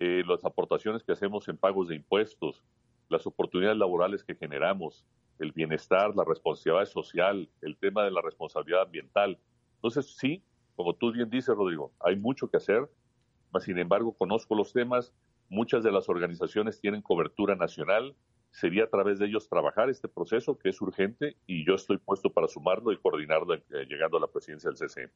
[0.00, 2.62] eh, las aportaciones que hacemos en pagos de impuestos,
[3.08, 5.04] las oportunidades laborales que generamos,
[5.38, 9.38] el bienestar, la responsabilidad social, el tema de la responsabilidad ambiental.
[9.76, 10.42] Entonces, sí,
[10.76, 12.88] como tú bien dices, Rodrigo, hay mucho que hacer,
[13.52, 15.12] mas sin embargo conozco los temas,
[15.48, 18.14] muchas de las organizaciones tienen cobertura nacional,
[18.54, 22.30] sería a través de ellos trabajar este proceso que es urgente y yo estoy puesto
[22.30, 25.10] para sumarlo y coordinarlo eh, llegando a la presidencia del CCE.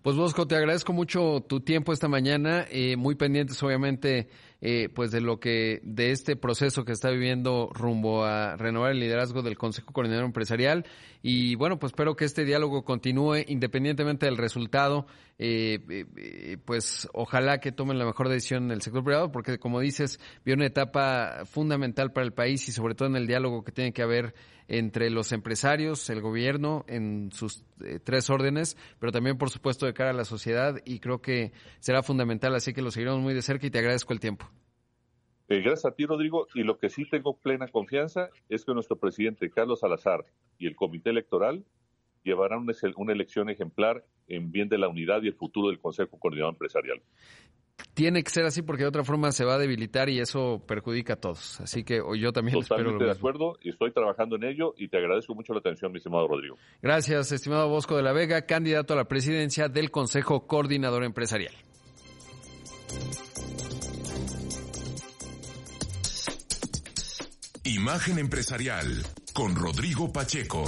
[0.00, 4.28] Pues Bosco, te agradezco mucho tu tiempo esta mañana, eh, muy pendientes obviamente
[4.60, 9.00] eh, pues de lo que de este proceso que está viviendo rumbo a renovar el
[9.00, 10.84] liderazgo del Consejo Coordinador Empresarial.
[11.22, 15.06] Y bueno pues espero que este diálogo continúe independientemente del resultado.
[15.38, 15.78] Eh,
[16.16, 20.18] eh, pues ojalá que tomen la mejor decisión en el sector privado porque como dices
[20.44, 23.92] viene una etapa fundamental para el país y sobre todo en el diálogo que tiene
[23.92, 24.34] que haber
[24.68, 27.64] entre los empresarios, el gobierno en sus
[28.04, 32.02] tres órdenes, pero también por supuesto de cara a la sociedad y creo que será
[32.02, 34.48] fundamental, así que lo seguiremos muy de cerca y te agradezco el tiempo.
[35.48, 36.46] Eh, gracias a ti, Rodrigo.
[36.54, 40.26] Y lo que sí tengo plena confianza es que nuestro presidente Carlos Salazar
[40.58, 41.64] y el comité electoral
[42.22, 42.66] llevarán
[42.96, 47.00] una, elección ejemplar en bien de la unidad y el futuro del Consejo Coordinador Empresarial.
[47.94, 51.14] Tiene que ser así porque de otra forma se va a debilitar y eso perjudica
[51.14, 51.60] a todos.
[51.60, 54.98] Así que yo también Totalmente espero de acuerdo y estoy trabajando en ello y te
[54.98, 56.56] agradezco mucho la atención, mi estimado Rodrigo.
[56.82, 61.54] Gracias, estimado Bosco de la Vega, candidato a la presidencia del Consejo Coordinador Empresarial.
[67.64, 69.04] Imagen empresarial
[69.34, 70.64] con Rodrigo Pacheco.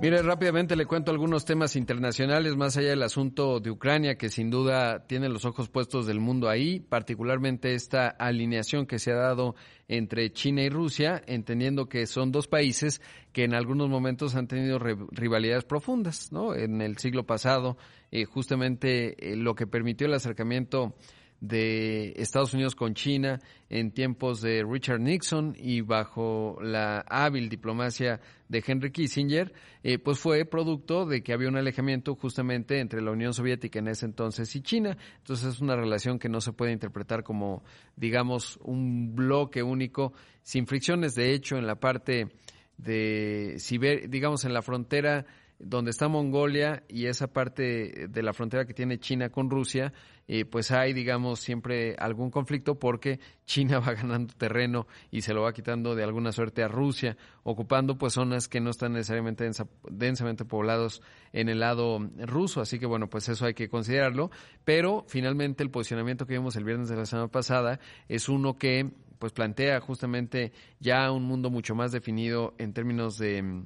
[0.00, 4.48] Mire, rápidamente le cuento algunos temas internacionales, más allá del asunto de Ucrania, que sin
[4.48, 9.56] duda tiene los ojos puestos del mundo ahí, particularmente esta alineación que se ha dado
[9.88, 14.78] entre China y Rusia, entendiendo que son dos países que en algunos momentos han tenido
[14.78, 16.54] rivalidades profundas, ¿no?
[16.54, 17.76] En el siglo pasado,
[18.12, 20.94] eh, justamente eh, lo que permitió el acercamiento
[21.40, 28.20] de Estados Unidos con China en tiempos de Richard Nixon y bajo la hábil diplomacia
[28.48, 33.12] de Henry Kissinger, eh, pues fue producto de que había un alejamiento justamente entre la
[33.12, 34.96] Unión Soviética en ese entonces y China.
[35.18, 37.62] Entonces es una relación que no se puede interpretar como,
[37.94, 40.12] digamos, un bloque único
[40.42, 41.14] sin fricciones.
[41.14, 42.28] De hecho, en la parte
[42.78, 43.58] de,
[44.08, 45.26] digamos, en la frontera
[45.58, 49.92] donde está Mongolia y esa parte de la frontera que tiene China con Rusia,
[50.28, 55.42] eh, pues hay, digamos, siempre algún conflicto porque China va ganando terreno y se lo
[55.42, 59.50] va quitando de alguna suerte a Rusia, ocupando pues zonas que no están necesariamente
[59.90, 61.02] densamente poblados
[61.32, 62.60] en el lado ruso.
[62.60, 64.30] Así que bueno, pues eso hay que considerarlo.
[64.64, 68.90] Pero finalmente el posicionamiento que vimos el viernes de la semana pasada es uno que
[69.18, 73.64] pues plantea justamente ya un mundo mucho más definido en términos de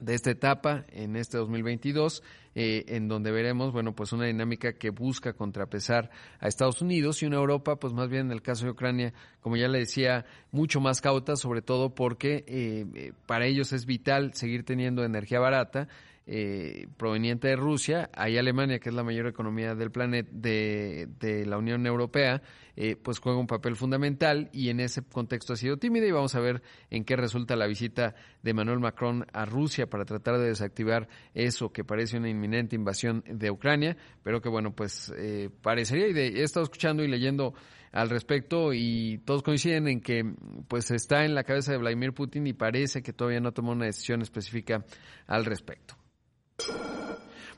[0.00, 2.22] de esta etapa en este 2022,
[2.54, 7.26] eh, en donde veremos, bueno, pues una dinámica que busca contrapesar a Estados Unidos y
[7.26, 10.80] una Europa, pues más bien en el caso de Ucrania, como ya le decía, mucho
[10.80, 15.88] más cauta, sobre todo porque eh, eh, para ellos es vital seguir teniendo energía barata
[16.26, 21.44] eh, proveniente de Rusia, hay Alemania, que es la mayor economía del planeta, de, de
[21.44, 22.40] la Unión Europea,
[22.76, 26.34] eh, pues juega un papel fundamental y en ese contexto ha sido tímida y vamos
[26.34, 30.46] a ver en qué resulta la visita de Manuel Macron a Rusia para tratar de
[30.46, 36.08] desactivar eso que parece una inminente invasión de Ucrania, pero que bueno, pues eh, parecería,
[36.08, 37.54] y he estado escuchando y leyendo
[37.92, 40.24] al respecto y todos coinciden en que
[40.66, 43.86] pues está en la cabeza de Vladimir Putin y parece que todavía no tomó una
[43.86, 44.84] decisión específica
[45.28, 45.94] al respecto.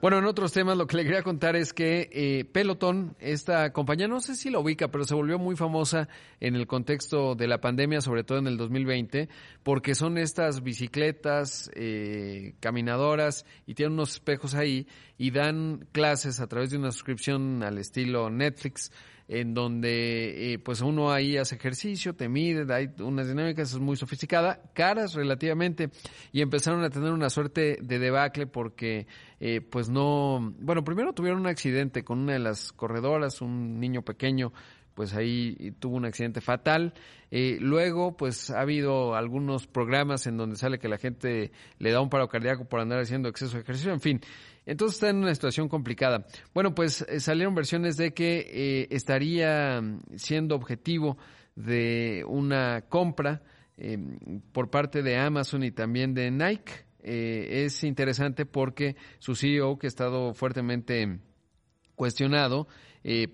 [0.03, 4.07] Bueno, en otros temas lo que le quería contar es que eh, Peloton, esta compañía,
[4.07, 7.63] no sé si la ubica, pero se volvió muy famosa en el contexto de la
[7.63, 9.31] pandemia, sobre todo en el 2020,
[9.63, 14.87] porque son estas bicicletas, eh, caminadoras y tienen unos espejos ahí
[15.17, 18.93] y dan clases a través de una suscripción al estilo Netflix
[19.29, 23.97] en donde eh, pues uno ahí hace ejercicio, te mide, hay unas dinámicas es muy
[23.97, 25.91] sofisticada, caras relativamente,
[26.33, 29.07] y empezaron a tener una suerte de debacle porque
[29.41, 34.03] eh, pues no, bueno, primero tuvieron un accidente con una de las corredoras, un niño
[34.03, 34.53] pequeño,
[34.97, 36.95] pues ahí tuvo un accidente fatal.
[37.31, 42.01] Eh, luego, pues ha habido algunos programas en donde sale que la gente le da
[42.01, 44.21] un paro cardíaco por andar haciendo exceso de ejercicio, en fin.
[44.65, 46.27] Entonces está en una situación complicada.
[46.55, 49.83] Bueno, pues eh, salieron versiones de que eh, estaría
[50.17, 51.19] siendo objetivo
[51.55, 53.43] de una compra
[53.77, 56.73] em, por parte de Amazon y también de Nike.
[57.03, 61.21] Eh, es interesante porque su CEO, que ha estado fuertemente
[61.95, 62.67] cuestionado,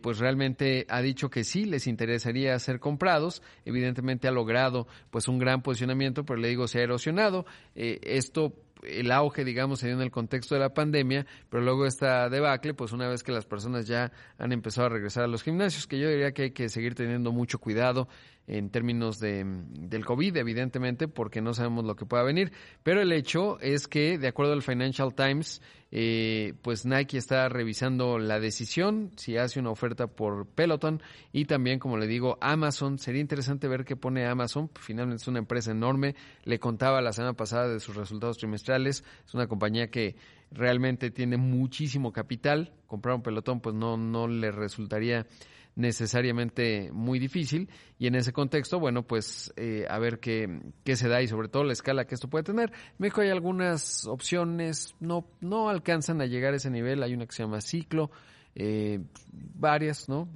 [0.02, 3.42] pues realmente ha dicho que sí les interesaría ser comprados.
[3.64, 7.46] Evidentemente ha logrado pues un gran posicionamiento, pero le digo se ha erosionado.
[7.74, 8.52] esto
[8.82, 12.74] el auge, digamos, se dio en el contexto de la pandemia, pero luego esta debacle,
[12.74, 15.98] pues una vez que las personas ya han empezado a regresar a los gimnasios, que
[15.98, 18.08] yo diría que hay que seguir teniendo mucho cuidado
[18.46, 22.52] en términos de, del COVID, evidentemente, porque no sabemos lo que pueda venir.
[22.82, 25.62] Pero el hecho es que, de acuerdo al Financial Times,
[25.94, 31.02] eh, pues Nike está revisando la decisión, si hace una oferta por Peloton
[31.32, 32.98] y también, como le digo, Amazon.
[32.98, 34.70] Sería interesante ver qué pone Amazon.
[34.74, 36.16] Finalmente es una empresa enorme.
[36.44, 38.71] Le contaba la semana pasada de sus resultados trimestrales.
[38.76, 40.16] Es una compañía que
[40.50, 42.72] realmente tiene muchísimo capital.
[42.86, 45.26] Comprar un pelotón pues no, no le resultaría
[45.74, 47.68] necesariamente muy difícil
[47.98, 51.48] y en ese contexto, bueno, pues eh, a ver qué, qué se da y sobre
[51.48, 52.70] todo la escala que esto puede tener.
[52.70, 57.26] En México hay algunas opciones, no, no alcanzan a llegar a ese nivel, hay una
[57.26, 58.10] que se llama Ciclo,
[58.54, 59.00] eh,
[59.32, 60.28] varias, ¿no?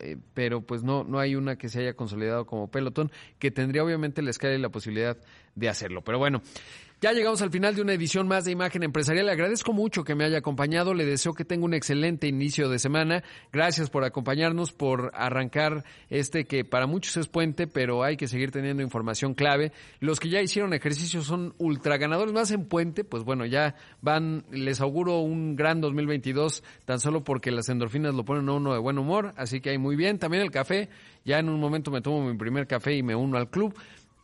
[0.00, 3.82] Eh, pero pues no, no hay una que se haya consolidado como pelotón, que tendría
[3.82, 5.16] obviamente la escala y la posibilidad
[5.56, 6.02] de hacerlo.
[6.02, 6.42] Pero bueno,
[7.04, 9.26] ya llegamos al final de una edición más de Imagen Empresarial.
[9.26, 10.94] Le agradezco mucho que me haya acompañado.
[10.94, 13.22] Le deseo que tenga un excelente inicio de semana.
[13.52, 18.52] Gracias por acompañarnos, por arrancar este que para muchos es puente, pero hay que seguir
[18.52, 19.70] teniendo información clave.
[20.00, 24.46] Los que ya hicieron ejercicio son ultra ganadores, más en puente, pues bueno, ya van,
[24.50, 28.78] les auguro un gran 2022, tan solo porque las endorfinas lo ponen a uno de
[28.78, 29.34] buen humor.
[29.36, 30.18] Así que hay muy bien.
[30.18, 30.88] También el café.
[31.26, 33.74] Ya en un momento me tomo mi primer café y me uno al club.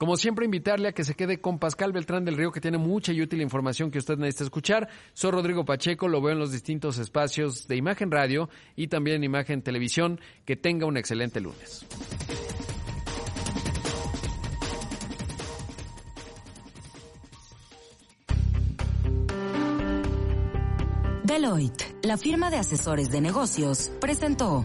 [0.01, 3.13] Como siempre, invitarle a que se quede con Pascal Beltrán del Río, que tiene mucha
[3.13, 4.89] y útil información que usted necesita escuchar.
[5.13, 9.25] Soy Rodrigo Pacheco, lo veo en los distintos espacios de Imagen Radio y también en
[9.25, 10.19] Imagen Televisión.
[10.47, 11.85] Que tenga un excelente lunes.
[21.25, 24.65] Deloitte, la firma de asesores de negocios, presentó.